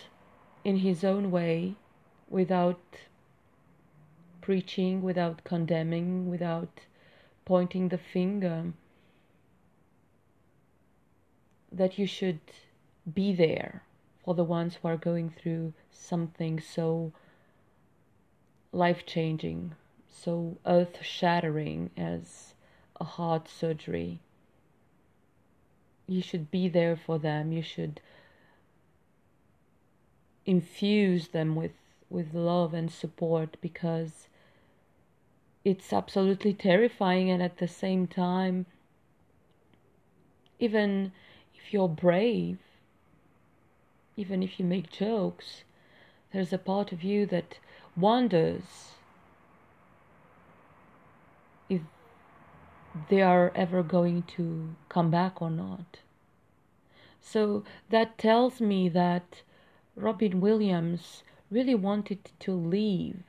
in 0.65 0.79
his 0.79 1.01
own 1.01 1.31
way 1.31 1.75
without 2.29 2.81
preaching, 4.41 5.01
without 5.01 5.45
condemning, 5.45 6.29
without 6.29 6.81
pointing 7.45 7.87
the 7.87 7.97
finger 7.97 8.73
that 11.71 11.97
you 11.97 12.05
should 12.05 12.41
be 13.13 13.33
there 13.33 13.81
for 14.25 14.35
the 14.35 14.43
ones 14.43 14.75
who 14.75 14.89
are 14.89 14.97
going 14.97 15.29
through 15.29 15.71
something 15.89 16.59
so 16.59 17.13
life 18.73 19.05
changing, 19.05 19.73
so 20.09 20.57
earth 20.65 20.97
shattering 21.01 21.89
as 21.95 22.55
a 22.99 23.05
heart 23.05 23.47
surgery. 23.47 24.19
You 26.07 26.21
should 26.21 26.51
be 26.51 26.67
there 26.67 26.97
for 26.97 27.17
them. 27.17 27.53
You 27.53 27.61
should 27.61 28.01
infuse 30.45 31.29
them 31.29 31.55
with 31.55 31.71
with 32.09 32.33
love 32.33 32.73
and 32.73 32.91
support 32.91 33.55
because 33.61 34.27
it's 35.63 35.93
absolutely 35.93 36.53
terrifying 36.53 37.29
and 37.29 37.41
at 37.41 37.57
the 37.57 37.67
same 37.67 38.05
time 38.07 38.65
even 40.59 41.11
if 41.55 41.73
you're 41.73 41.87
brave 41.87 42.57
even 44.17 44.43
if 44.43 44.59
you 44.59 44.65
make 44.65 44.91
jokes 44.91 45.63
there's 46.33 46.53
a 46.53 46.57
part 46.57 46.91
of 46.91 47.03
you 47.03 47.25
that 47.25 47.57
wonders 47.95 48.93
if 51.69 51.81
they 53.09 53.21
are 53.21 53.51
ever 53.55 53.83
going 53.83 54.23
to 54.23 54.75
come 54.89 55.09
back 55.09 55.41
or 55.41 55.49
not. 55.49 55.99
So 57.21 57.63
that 57.89 58.17
tells 58.17 58.59
me 58.59 58.89
that 58.89 59.41
Robin 59.95 60.39
Williams 60.39 61.23
really 61.49 61.75
wanted 61.75 62.31
to 62.39 62.53
leave. 62.53 63.23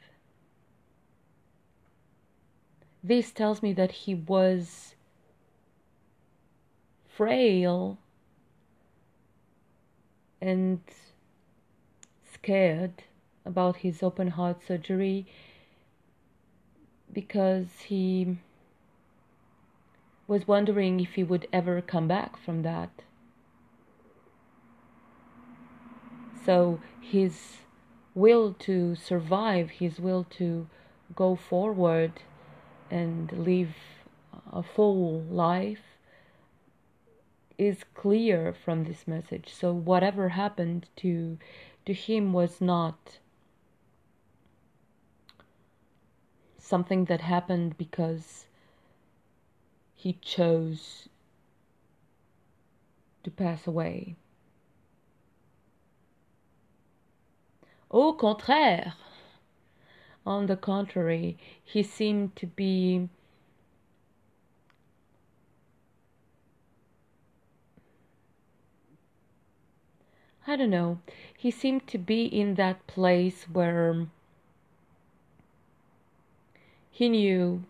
This 3.02 3.32
tells 3.32 3.62
me 3.62 3.72
that 3.72 3.92
he 3.92 4.14
was 4.14 4.94
frail 7.08 7.98
and 10.40 10.80
scared 12.32 13.04
about 13.44 13.76
his 13.76 14.02
open 14.02 14.28
heart 14.28 14.62
surgery 14.66 15.26
because 17.12 17.66
he 17.86 18.38
was 20.26 20.48
wondering 20.48 21.00
if 21.00 21.14
he 21.14 21.24
would 21.24 21.46
ever 21.52 21.80
come 21.82 22.08
back 22.08 22.36
from 22.36 22.62
that. 22.62 23.02
So 26.44 26.80
his 27.00 27.58
will 28.14 28.54
to 28.60 28.94
survive, 28.94 29.70
his 29.70 30.00
will 30.00 30.24
to 30.38 30.68
go 31.14 31.36
forward 31.36 32.22
and 32.90 33.30
live 33.32 33.74
a 34.52 34.62
full 34.62 35.22
life 35.22 35.98
is 37.58 37.84
clear 37.94 38.52
from 38.52 38.84
this 38.84 39.06
message. 39.06 39.52
So 39.52 39.72
whatever 39.72 40.30
happened 40.30 40.88
to 40.96 41.38
to 41.84 41.92
him 41.92 42.32
was 42.32 42.60
not 42.60 43.18
something 46.58 47.06
that 47.06 47.20
happened 47.20 47.76
because 47.76 48.46
he 49.94 50.14
chose 50.22 51.08
to 53.24 53.30
pass 53.30 53.66
away. 53.66 54.16
Au 57.92 58.14
contraire, 58.14 58.94
on 60.24 60.46
the 60.46 60.56
contrary, 60.56 61.36
he 61.62 61.82
seemed 61.82 62.34
to 62.36 62.46
be 62.46 63.10
I 70.46 70.56
don't 70.56 70.70
know. 70.70 70.98
He 71.36 71.50
seemed 71.50 71.86
to 71.88 71.98
be 71.98 72.24
in 72.24 72.54
that 72.54 72.86
place 72.86 73.44
where 73.44 74.06
he 76.90 77.08
knew 77.08 77.64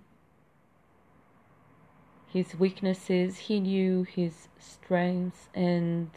his 2.28 2.54
weaknesses, 2.58 3.36
he 3.38 3.60
knew 3.60 4.04
his 4.04 4.48
strengths, 4.58 5.48
and 5.54 6.10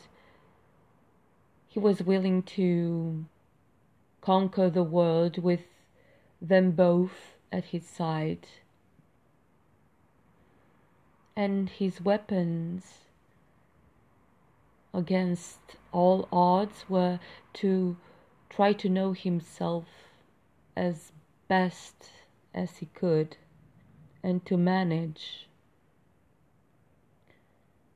he 1.67 1.77
was 1.77 2.01
willing 2.01 2.41
to 2.43 3.25
conquer 4.25 4.71
the 4.71 4.83
world 4.83 5.37
with 5.37 5.59
them 6.41 6.71
both 6.71 7.35
at 7.51 7.65
his 7.65 7.85
side. 7.85 8.47
And 11.35 11.69
his 11.69 12.01
weapons 12.01 13.01
against 14.95 15.59
all 15.91 16.27
odds 16.31 16.85
were 16.89 17.19
to 17.53 17.97
try 18.49 18.73
to 18.73 18.89
know 18.89 19.13
himself 19.13 19.85
as 20.75 21.11
best 21.47 22.09
as 22.51 22.77
he 22.77 22.87
could 22.87 23.37
and 24.23 24.43
to 24.47 24.57
manage 24.57 25.47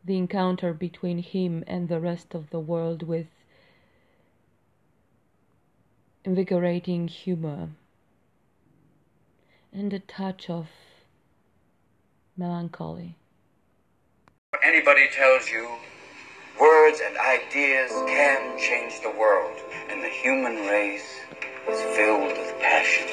the 0.05 0.15
encounter 0.15 0.73
between 0.73 1.17
him 1.17 1.63
and 1.65 1.89
the 1.89 1.99
rest 1.99 2.35
of 2.35 2.51
the 2.51 2.59
world 2.59 3.01
with 3.01 3.38
invigorating 6.25 7.07
humor 7.07 7.69
and 9.71 9.93
a 9.93 9.99
touch 9.99 10.49
of 10.49 10.67
melancholy. 12.35 13.15
Anybody 14.63 15.07
tells 15.15 15.49
you 15.49 15.69
words 16.59 16.99
and 17.05 17.17
ideas 17.17 17.91
can 18.07 18.59
change 18.59 19.01
the 19.01 19.11
world, 19.17 19.57
and 19.89 20.03
the 20.03 20.09
human 20.09 20.67
race 20.67 21.19
is 21.69 21.79
filled 21.95 22.37
with 22.37 22.53
passion. 22.59 23.07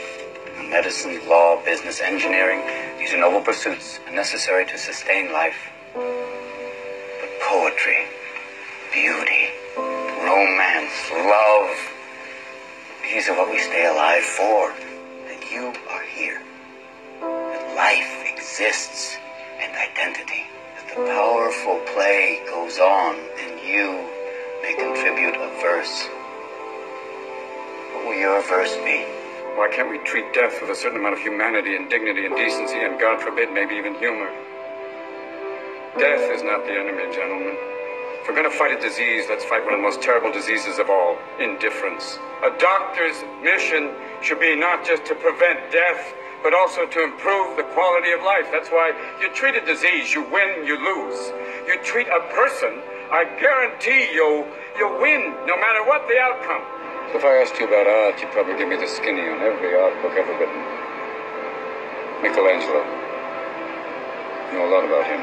Medicine, 0.71 1.21
law, 1.29 1.63
business, 1.65 2.01
engineering, 2.01 2.61
these 2.99 3.13
are 3.13 3.19
noble 3.19 3.41
pursuits 3.41 4.01
and 4.07 4.17
necessary 4.17 4.67
to 4.67 4.77
sustain 4.77 5.33
life. 5.33 5.71
But 5.95 7.31
poetry, 7.43 8.07
beauty, 8.93 9.51
romance, 9.77 11.11
love, 11.13 11.96
these 13.13 13.29
are 13.29 13.37
what 13.37 13.51
we 13.51 13.59
stay 13.59 13.87
alive 13.87 14.23
for. 14.23 14.75
That 15.31 15.51
you 15.51 15.73
are 15.91 16.03
here. 16.03 16.43
That 17.21 17.77
life 17.77 18.27
exists 18.27 19.17
and 19.63 19.71
identity. 19.77 20.43
That 20.75 20.89
the 20.91 21.07
powerful 21.07 21.79
play 21.95 22.43
goes 22.47 22.79
on 22.79 23.15
and 23.39 23.61
you 23.63 24.11
may 24.63 24.75
contribute 24.75 25.37
a 25.39 25.49
verse. 25.63 26.09
What 27.95 28.07
will 28.07 28.19
your 28.19 28.43
verse 28.43 28.75
be? 28.83 29.07
Why 29.55 29.71
can't 29.73 29.89
we 29.89 29.99
treat 29.99 30.35
death 30.35 30.61
with 30.61 30.71
a 30.71 30.75
certain 30.75 30.99
amount 30.99 31.15
of 31.15 31.21
humanity 31.21 31.77
and 31.77 31.89
dignity 31.89 32.27
and 32.27 32.37
decency 32.37 32.77
and, 32.77 33.01
God 33.01 33.23
forbid, 33.23 33.53
maybe 33.53 33.77
even 33.77 33.95
humor? 33.95 34.29
Death 35.97 36.29
is 36.35 36.43
not 36.43 36.67
the 36.67 36.73
enemy, 36.73 37.15
gentlemen. 37.15 37.57
If 38.27 38.35
we're 38.35 38.43
going 38.43 38.51
to 38.51 38.59
fight 38.59 38.75
a 38.75 38.83
disease, 38.83 39.31
let's 39.31 39.47
fight 39.47 39.63
one 39.63 39.71
of 39.71 39.79
the 39.79 39.87
most 39.87 40.03
terrible 40.03 40.35
diseases 40.35 40.83
of 40.83 40.91
all 40.91 41.15
indifference. 41.39 42.19
A 42.43 42.51
doctor's 42.59 43.23
mission 43.39 43.95
should 44.19 44.43
be 44.43 44.59
not 44.59 44.83
just 44.83 45.07
to 45.07 45.15
prevent 45.15 45.71
death, 45.71 46.11
but 46.43 46.51
also 46.51 46.91
to 46.91 47.05
improve 47.07 47.55
the 47.55 47.63
quality 47.71 48.11
of 48.11 48.27
life. 48.27 48.51
That's 48.51 48.67
why 48.75 48.91
you 49.23 49.31
treat 49.31 49.55
a 49.55 49.63
disease, 49.63 50.11
you 50.11 50.27
win, 50.27 50.67
you 50.67 50.75
lose. 50.75 51.31
You 51.71 51.79
treat 51.87 52.11
a 52.11 52.19
person, 52.35 52.83
I 53.15 53.31
guarantee 53.39 54.11
you, 54.11 54.43
you'll 54.75 54.99
win 54.99 55.31
no 55.47 55.55
matter 55.63 55.87
what 55.87 56.11
the 56.11 56.19
outcome. 56.19 56.67
If 57.15 57.23
I 57.23 57.47
asked 57.47 57.63
you 57.63 57.71
about 57.71 57.87
art, 57.87 58.19
you'd 58.19 58.35
probably 58.35 58.59
give 58.59 58.67
me 58.67 58.75
the 58.75 58.91
skinny 58.91 59.23
on 59.23 59.39
every 59.39 59.79
art 59.79 59.95
book 60.03 60.19
ever 60.19 60.35
written. 60.35 60.67
Michelangelo. 62.27 62.83
You 64.51 64.59
know 64.59 64.67
a 64.67 64.71
lot 64.75 64.83
about 64.83 65.07
him. 65.07 65.23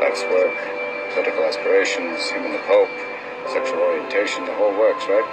Life's 0.00 0.24
work, 0.32 0.79
political 1.14 1.42
aspirations, 1.42 2.30
and 2.34 2.54
the 2.54 2.62
Pope, 2.70 2.88
sexual 3.50 3.82
orientation, 3.82 4.44
the 4.46 4.54
whole 4.54 4.70
works, 4.78 5.02
right? 5.10 5.26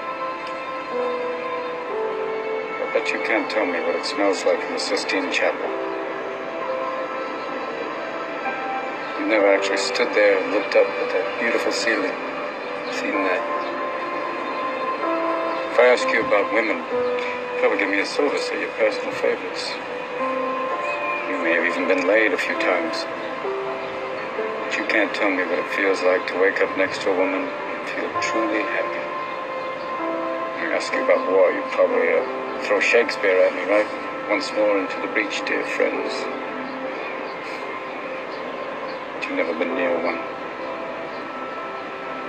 I 2.82 2.93
bet 2.93 3.11
you 3.13 3.21
can't 3.21 3.45
tell 3.51 3.65
me 3.65 3.78
what 3.86 3.95
it 3.95 4.05
smells 4.05 4.43
like 4.45 4.57
in 4.57 4.73
the 4.73 4.80
Sistine 4.80 5.32
Chapel. 5.32 5.69
You've 9.19 9.30
never 9.30 9.53
actually 9.53 9.78
stood 9.78 10.09
there 10.17 10.41
and 10.41 10.51
looked 10.51 10.73
up 10.73 10.88
at 10.88 11.09
that 11.13 11.25
beautiful 11.39 11.71
ceiling, 11.71 12.15
seen 12.97 13.21
that. 13.30 13.43
If 15.78 15.78
I 15.78 15.93
ask 15.93 16.09
you 16.09 16.25
about 16.25 16.51
women, 16.57 16.82
you'd 16.82 17.61
probably 17.61 17.78
give 17.78 17.89
me 17.89 18.01
a 18.01 18.05
silver 18.05 18.38
say 18.39 18.61
your 18.61 18.73
personal 18.82 19.13
favorites. 19.21 19.69
You 21.30 21.38
may 21.45 21.53
have 21.53 21.69
even 21.69 21.88
been 21.88 22.07
laid 22.07 22.34
a 22.34 22.38
few 22.38 22.57
times. 22.57 23.05
You 24.78 24.86
can't 24.86 25.09
tell 25.09 25.32
me 25.34 25.41
what 25.41 25.57
it 25.57 25.65
feels 25.73 26.05
like 26.05 26.28
to 26.30 26.38
wake 26.38 26.61
up 26.61 26.69
next 26.78 27.01
to 27.01 27.09
a 27.09 27.17
woman 27.17 27.49
and 27.49 27.82
feel 27.89 28.05
truly 28.21 28.61
happy. 28.61 29.01
I 30.61 30.78
ask 30.78 30.93
you 30.93 31.01
about 31.01 31.25
war, 31.34 31.49
you'd 31.49 31.65
probably 31.73 32.13
uh, 32.13 32.21
throw 32.61 32.78
Shakespeare 32.78 33.41
at 33.41 33.57
me, 33.57 33.65
right? 33.65 33.89
Once 34.30 34.53
more 34.53 34.78
into 34.78 34.93
the 35.01 35.09
breach, 35.17 35.41
dear 35.49 35.65
friends. 35.65 36.13
But 39.17 39.25
you've 39.25 39.41
never 39.41 39.57
been 39.57 39.73
near 39.73 39.97
one. 39.97 40.21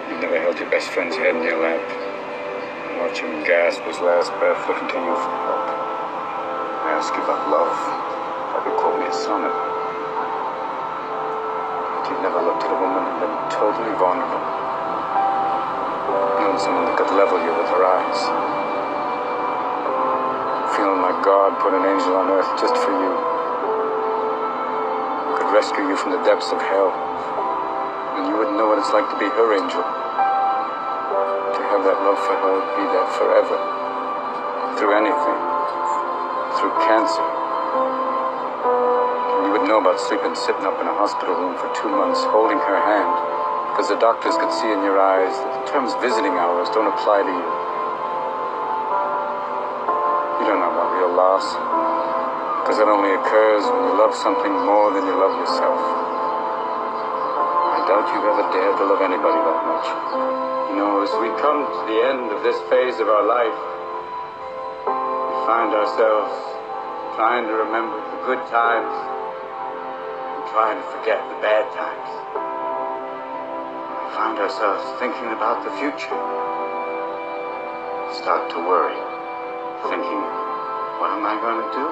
You've 0.08 0.24
never 0.24 0.40
held 0.40 0.56
your 0.56 0.72
best 0.72 0.88
friend's 0.88 1.20
head 1.20 1.36
in 1.36 1.44
your 1.44 1.60
lap. 1.60 1.84
and 1.84 2.96
Watch 3.04 3.20
him 3.20 3.44
gasp 3.44 3.84
his 3.84 4.00
last 4.00 4.32
breath 4.40 4.64
looking 4.64 4.88
to 4.88 4.96
you 4.96 5.16
for 5.20 5.36
help. 5.44 5.68
I 6.80 6.96
ask 6.96 7.12
you 7.12 7.20
about 7.20 7.44
love. 7.52 7.76
Probably 8.56 8.72
quote 8.80 8.96
me 9.04 9.04
a 9.04 9.12
sonnet. 9.12 9.67
You've 12.18 12.34
never 12.34 12.42
looked 12.50 12.66
at 12.66 12.74
a 12.74 12.80
woman 12.82 12.98
and 12.98 13.22
been 13.22 13.36
totally 13.46 13.94
vulnerable. 13.94 14.42
Known 16.42 16.58
someone 16.58 16.90
that 16.90 16.98
could 16.98 17.14
level 17.14 17.38
you 17.38 17.54
with 17.54 17.70
her 17.70 17.86
eyes. 17.86 18.18
Feeling 20.74 20.98
like 20.98 21.14
God 21.22 21.54
put 21.62 21.78
an 21.78 21.86
angel 21.86 22.18
on 22.18 22.26
earth 22.34 22.50
just 22.58 22.74
for 22.74 22.90
you. 22.90 23.14
Could 25.38 25.54
rescue 25.54 25.86
you 25.86 25.94
from 25.94 26.10
the 26.10 26.18
depths 26.26 26.50
of 26.50 26.58
hell. 26.58 26.90
And 28.18 28.26
you 28.26 28.34
wouldn't 28.34 28.58
know 28.58 28.66
what 28.66 28.82
it's 28.82 28.90
like 28.90 29.06
to 29.14 29.18
be 29.22 29.30
her 29.30 29.54
angel. 29.54 29.86
To 31.54 31.60
have 31.70 31.86
that 31.86 32.02
love 32.02 32.18
for 32.18 32.34
her, 32.34 32.56
be 32.74 32.82
there 32.98 33.06
forever. 33.14 33.62
Through 34.74 34.98
anything. 34.98 35.38
Through 36.58 36.74
cancer. 36.82 37.22
Know 39.78 39.94
about 39.94 40.02
sleeping 40.10 40.34
sitting 40.34 40.66
up 40.66 40.74
in 40.82 40.90
a 40.90 40.96
hospital 40.98 41.38
room 41.38 41.54
for 41.54 41.70
two 41.70 41.86
months, 41.86 42.18
holding 42.34 42.58
her 42.58 42.78
hand. 42.82 43.14
Because 43.70 43.86
the 43.86 44.00
doctors 44.02 44.34
could 44.34 44.50
see 44.50 44.66
in 44.66 44.82
your 44.82 44.98
eyes 44.98 45.30
that 45.30 45.54
the 45.54 45.64
terms 45.70 45.94
visiting 46.02 46.34
hours 46.34 46.66
don't 46.74 46.90
apply 46.90 47.22
to 47.22 47.30
you. 47.30 47.46
You 50.42 50.44
don't 50.50 50.58
know 50.58 50.74
about 50.74 50.98
real 50.98 51.14
loss. 51.14 51.46
Because 52.66 52.82
it 52.82 52.90
only 52.90 53.14
occurs 53.22 53.70
when 53.70 53.86
you 53.86 53.94
love 53.94 54.18
something 54.18 54.50
more 54.50 54.90
than 54.98 55.06
you 55.06 55.14
love 55.14 55.38
yourself. 55.38 55.78
I 57.78 57.78
doubt 57.86 58.10
you've 58.10 58.26
ever 58.34 58.50
dared 58.50 58.82
to 58.82 58.84
love 58.90 58.98
anybody 58.98 59.38
that 59.38 59.60
much. 59.62 59.86
You 60.74 60.82
know, 60.82 61.06
as 61.06 61.14
we 61.22 61.30
come 61.38 61.62
to 61.70 61.80
the 61.86 62.02
end 62.02 62.34
of 62.34 62.42
this 62.42 62.58
phase 62.66 62.98
of 62.98 63.06
our 63.06 63.22
life, 63.22 63.58
we 64.90 65.34
find 65.46 65.70
ourselves 65.70 66.34
trying 67.14 67.46
to 67.46 67.54
remember 67.62 67.94
the 67.94 68.26
good 68.26 68.42
times 68.50 69.17
trying 70.58 70.82
to 70.82 70.90
forget 70.90 71.22
the 71.30 71.38
bad 71.38 71.62
times. 71.70 72.10
We 73.94 74.10
find 74.18 74.36
ourselves 74.42 74.82
thinking 74.98 75.30
about 75.30 75.62
the 75.62 75.70
future. 75.78 76.18
Start 78.18 78.50
to 78.50 78.58
worry, 78.66 78.98
thinking, 79.86 80.18
what 80.98 81.14
am 81.14 81.22
I 81.22 81.38
going 81.38 81.62
to 81.62 81.70
do? 81.78 81.86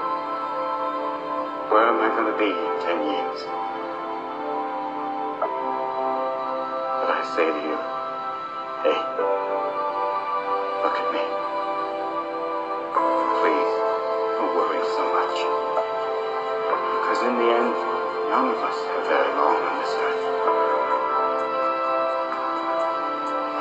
Where 1.70 1.86
am 1.86 2.02
I 2.02 2.10
going 2.10 2.26
to 2.26 2.38
be 2.42 2.50
in 2.50 2.74
10 2.82 3.06
years? 3.06 3.38
But 6.98 7.10
I 7.14 7.22
say 7.38 7.46
to 7.46 7.60
you, 7.70 7.95
none 18.37 18.53
of 18.53 18.61
us 18.68 18.76
are 18.76 19.05
very 19.09 19.32
long 19.32 19.57
on 19.64 19.74
this 19.80 19.95
earth. 19.97 20.24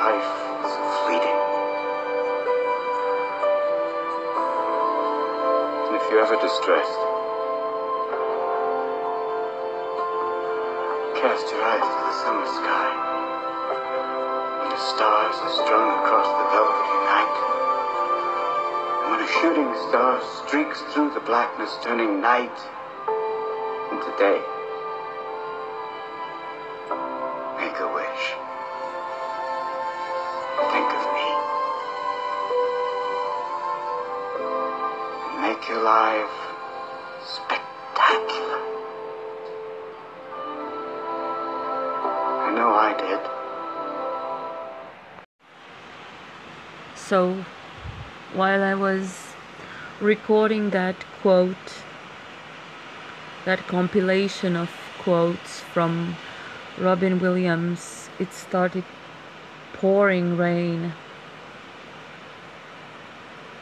Life 0.04 0.32
is 0.68 0.74
fleeting. 1.00 1.38
And 5.80 5.96
if 5.96 6.04
you're 6.12 6.20
ever 6.20 6.36
distressed, 6.44 7.00
cast 11.24 11.48
your 11.48 11.62
eyes 11.64 11.80
to 11.80 12.00
the 12.04 12.14
summer 12.20 12.48
sky. 12.60 12.88
When 14.60 14.68
the 14.76 14.82
stars 14.92 15.36
are 15.40 15.54
strung 15.56 15.88
across 16.04 16.28
the 16.36 16.46
velvety 16.52 16.98
night, 17.16 17.36
and 19.00 19.08
when 19.08 19.20
a 19.24 19.30
shooting 19.40 19.72
star 19.88 20.20
streaks 20.44 20.84
through 20.92 21.14
the 21.14 21.24
blackness, 21.24 21.72
turning 21.82 22.20
night 22.20 22.52
into 23.90 24.12
day. 24.18 24.55
Recording 50.16 50.70
that 50.70 50.96
quote, 51.20 51.68
that 53.44 53.60
compilation 53.66 54.56
of 54.56 54.70
quotes 54.98 55.60
from 55.60 56.16
Robin 56.78 57.18
Williams, 57.18 58.08
it 58.18 58.32
started 58.32 58.84
pouring 59.74 60.36
rain. 60.38 60.92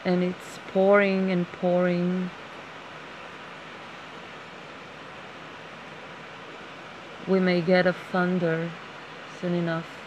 And 0.05 0.23
it's 0.23 0.59
pouring 0.71 1.29
and 1.29 1.45
pouring. 1.59 2.29
We 7.27 7.39
may 7.39 7.59
get 7.59 7.85
a 7.85 7.93
thunder 8.11 8.69
soon 9.41 9.55
enough. 9.55 10.04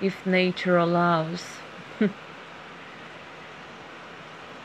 If 0.00 0.24
nature 0.26 0.76
allows. 0.76 1.44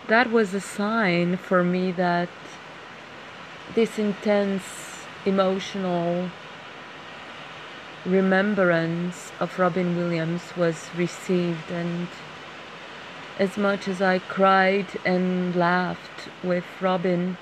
that 0.08 0.32
was 0.32 0.54
a 0.54 0.62
sign 0.62 1.38
for 1.38 1.64
me 1.64 1.92
that 1.92 2.30
this 3.76 3.98
intense 3.98 4.64
emotional 5.26 6.30
remembrance 8.06 9.32
of 9.40 9.58
Robin 9.58 9.96
Williams 9.96 10.56
was 10.58 10.90
received 10.96 11.72
and 11.72 12.08
as 13.40 13.58
much 13.58 13.88
as 13.88 14.02
I 14.02 14.20
cried 14.20 14.88
and 15.06 15.56
laughed 15.56 16.30
with 16.44 16.66
Robin 16.82 17.38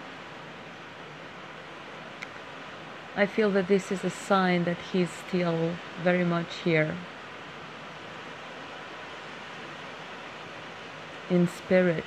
I 3.15 3.25
feel 3.25 3.49
that 3.51 3.67
this 3.67 3.91
is 3.91 4.03
a 4.03 4.09
sign 4.09 4.63
that 4.65 4.77
he's 4.93 5.09
still 5.09 5.71
very 6.03 6.23
much 6.23 6.57
here 6.63 6.95
in 11.31 11.47
spirit. 11.47 12.05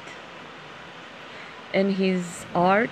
And 1.73 1.95
his 1.95 2.47
art 2.55 2.91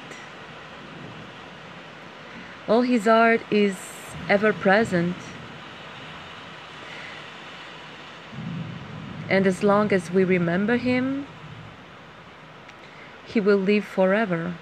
all 2.68 2.82
his 2.82 3.08
art 3.08 3.40
is 3.50 3.76
ever 4.28 4.52
present 4.52 5.16
and 9.28 9.46
as 9.46 9.62
long 9.64 9.92
as 9.92 10.10
we 10.10 10.22
remember 10.22 10.76
him 10.76 11.26
he 13.26 13.40
will 13.40 13.56
live 13.56 13.84
forever 13.84 14.54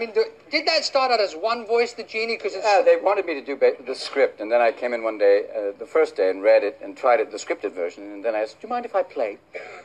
mean, 0.00 0.12
did 0.50 0.66
that 0.66 0.84
start 0.84 1.10
out 1.12 1.20
as 1.20 1.34
one 1.34 1.66
voice, 1.66 1.92
the 1.92 2.02
genie? 2.02 2.36
Because 2.36 2.54
Yeah, 2.54 2.82
they 2.84 2.96
wanted 2.96 3.26
me 3.26 3.34
to 3.34 3.40
do 3.40 3.56
ba- 3.56 3.76
the 3.86 3.94
script, 3.94 4.40
and 4.40 4.50
then 4.50 4.60
I 4.60 4.72
came 4.72 4.92
in 4.94 5.02
one 5.02 5.18
day, 5.18 5.44
uh, 5.54 5.78
the 5.78 5.86
first 5.86 6.16
day, 6.16 6.30
and 6.30 6.42
read 6.42 6.64
it 6.64 6.78
and 6.82 6.96
tried 6.96 7.20
it, 7.20 7.30
the 7.30 7.38
scripted 7.38 7.72
version, 7.72 8.04
and 8.04 8.24
then 8.24 8.34
I 8.34 8.40
asked, 8.40 8.60
"Do 8.60 8.66
you 8.66 8.70
mind 8.70 8.84
if 8.84 8.94
I 8.96 9.02
play?" 9.02 9.38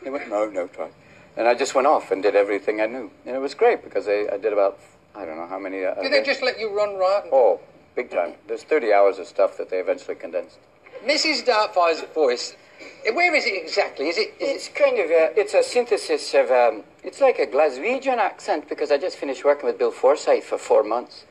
They 0.03 0.09
went, 0.09 0.30
"No, 0.30 0.45
no, 0.49 0.68
try." 0.68 0.89
And 1.38 1.47
I 1.47 1.53
just 1.53 1.76
went 1.76 1.88
off 1.88 2.11
and 2.11 2.24
did 2.24 2.36
everything 2.36 2.80
I 2.80 2.86
knew, 2.86 3.11
and 3.26 3.36
it 3.36 3.39
was 3.39 3.53
great 3.53 3.84
because 3.84 4.07
I, 4.07 4.28
I 4.32 4.38
did 4.38 4.53
about 4.53 4.80
I 5.13 5.26
don't 5.26 5.38
know 5.38 5.47
how 5.47 5.59
many. 5.59 5.86
Uh, 5.86 6.01
did 6.01 6.11
they 6.11 6.24
just 6.24 6.41
let 6.41 6.59
you 6.59 6.76
run 6.76 6.97
riot? 6.97 7.26
Oh, 7.32 7.59
big 7.95 8.09
time. 8.09 8.34
There's 8.47 8.63
30 8.63 8.93
hours 8.93 9.20
of 9.20 9.28
stuff 9.28 9.57
that 9.57 9.70
they 9.70 9.80
eventually 9.80 10.16
condensed. 10.16 10.57
Mrs. 11.05 11.45
Doubtfire's 11.45 12.01
voice. 12.13 12.55
Where 13.14 13.34
is 13.36 13.46
it 13.46 13.62
exactly? 13.62 14.10
Is 14.10 14.18
it? 14.18 14.34
Is 14.40 14.56
It's 14.56 14.70
kind 14.70 15.00
of 15.00 15.10
a, 15.12 15.40
it's 15.40 15.54
a 15.54 15.64
synthesis 15.64 16.34
of 16.34 16.50
um, 16.52 16.84
it's 17.04 17.22
like 17.22 17.40
a 17.40 17.46
Glaswegian 17.46 18.18
accent 18.18 18.68
because 18.68 18.92
I 18.92 18.98
just 18.98 19.18
finished 19.18 19.46
working 19.46 19.68
with 19.68 19.78
Bill 19.78 19.92
Forsyth 19.92 20.44
for 20.44 20.58
four 20.58 20.84
months. 20.84 21.26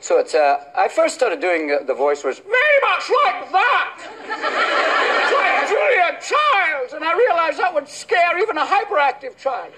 So 0.00 0.18
it's 0.18 0.34
uh, 0.34 0.64
I 0.76 0.88
first 0.88 1.16
started 1.16 1.40
doing 1.40 1.72
uh, 1.72 1.84
the 1.84 1.94
voice 1.94 2.22
was 2.22 2.38
very 2.38 2.78
much 2.82 3.10
like 3.24 3.50
that, 3.50 3.98
It's 4.28 5.32
like 5.32 5.68
Julia 5.68 6.18
Childs, 6.22 6.92
and 6.92 7.04
I 7.04 7.16
realized 7.16 7.58
that 7.58 7.74
would 7.74 7.88
scare 7.88 8.38
even 8.38 8.58
a 8.58 8.64
hyperactive 8.64 9.36
child. 9.36 9.72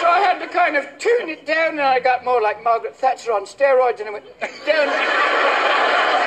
So 0.00 0.08
I 0.08 0.20
had 0.24 0.38
to 0.38 0.48
kind 0.48 0.76
of 0.76 0.86
tune 0.98 1.28
it 1.28 1.44
down, 1.44 1.72
and 1.72 1.82
I 1.82 2.00
got 2.00 2.24
more 2.24 2.40
like 2.40 2.62
Margaret 2.64 2.96
Thatcher 2.96 3.32
on 3.32 3.44
steroids, 3.44 4.00
and 4.00 4.08
it 4.08 4.12
went 4.12 4.24
down. 4.66 6.23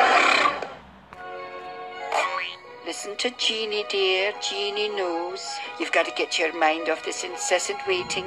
Listen 2.87 3.17
to 3.17 3.29
Genie, 3.31 3.83
dear. 3.89 4.31
Genie 4.41 4.87
knows. 4.87 5.45
You've 5.77 5.91
got 5.91 6.05
to 6.05 6.11
get 6.13 6.39
your 6.39 6.57
mind 6.57 6.87
off 6.87 7.03
this 7.03 7.25
incessant 7.25 7.79
waiting. 7.85 8.23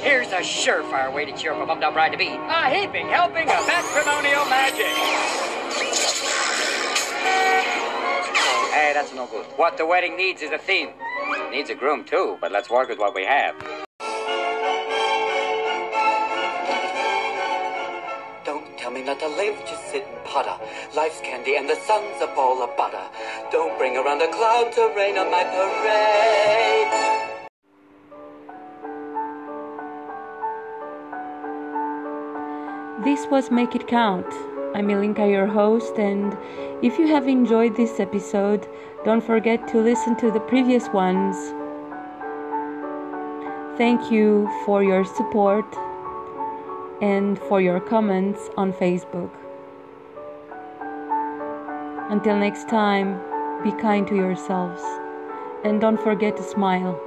Here's 0.00 0.28
a 0.28 0.38
surefire 0.38 1.12
way 1.12 1.24
to 1.24 1.32
cheer 1.36 1.52
up 1.52 1.60
a 1.60 1.66
bummed 1.66 1.82
up 1.82 1.94
bride 1.94 2.12
to 2.12 2.16
be. 2.16 2.28
A 2.28 2.70
heaping 2.70 3.08
helping 3.08 3.48
of 3.48 3.66
matrimonial 3.66 4.44
magic. 4.44 4.86
Oh, 8.46 8.70
hey, 8.72 8.92
that's 8.94 9.12
no 9.12 9.26
good. 9.26 9.46
What 9.56 9.76
the 9.76 9.84
wedding 9.84 10.16
needs 10.16 10.40
is 10.40 10.52
a 10.52 10.58
theme. 10.58 10.90
It 11.30 11.50
needs 11.50 11.70
a 11.70 11.74
groom 11.74 12.04
too, 12.04 12.38
but 12.40 12.52
let's 12.52 12.70
work 12.70 12.88
with 12.88 13.00
what 13.00 13.16
we 13.16 13.24
have. 13.24 13.56
To 18.94 19.00
live, 19.28 19.58
just 19.66 19.90
sit 19.90 20.06
and 20.06 20.24
putter. 20.24 20.56
Life's 20.96 21.20
candy 21.20 21.56
and 21.56 21.68
the 21.68 21.74
sun's 21.74 22.22
a 22.22 22.28
ball 22.28 22.62
of 22.62 22.76
butter. 22.76 23.02
Don't 23.50 23.76
bring 23.76 23.96
around 23.96 24.22
a 24.22 24.28
cloud 24.28 24.72
to 24.72 24.92
rain 24.96 25.18
on 25.18 25.30
my 25.32 25.42
parade. 25.42 26.92
This 33.04 33.26
was 33.30 33.50
Make 33.50 33.74
It 33.74 33.88
Count. 33.88 34.26
I'm 34.76 34.86
Ilinka, 34.88 35.28
your 35.28 35.48
host, 35.48 35.98
and 35.98 36.36
if 36.82 36.96
you 36.96 37.08
have 37.08 37.26
enjoyed 37.26 37.76
this 37.76 37.98
episode, 37.98 38.66
don't 39.04 39.24
forget 39.24 39.66
to 39.68 39.78
listen 39.78 40.16
to 40.18 40.30
the 40.30 40.40
previous 40.40 40.88
ones. 40.90 41.36
Thank 43.76 44.12
you 44.12 44.48
for 44.64 44.84
your 44.84 45.04
support 45.04 45.66
and 47.00 47.38
for 47.38 47.60
your 47.60 47.80
comments 47.80 48.50
on 48.56 48.72
Facebook. 48.72 49.30
Until 52.10 52.36
next 52.36 52.68
time, 52.68 53.20
be 53.62 53.72
kind 53.80 54.06
to 54.08 54.14
yourselves 54.14 54.82
and 55.64 55.80
don't 55.80 56.00
forget 56.00 56.36
to 56.36 56.42
smile. 56.42 57.00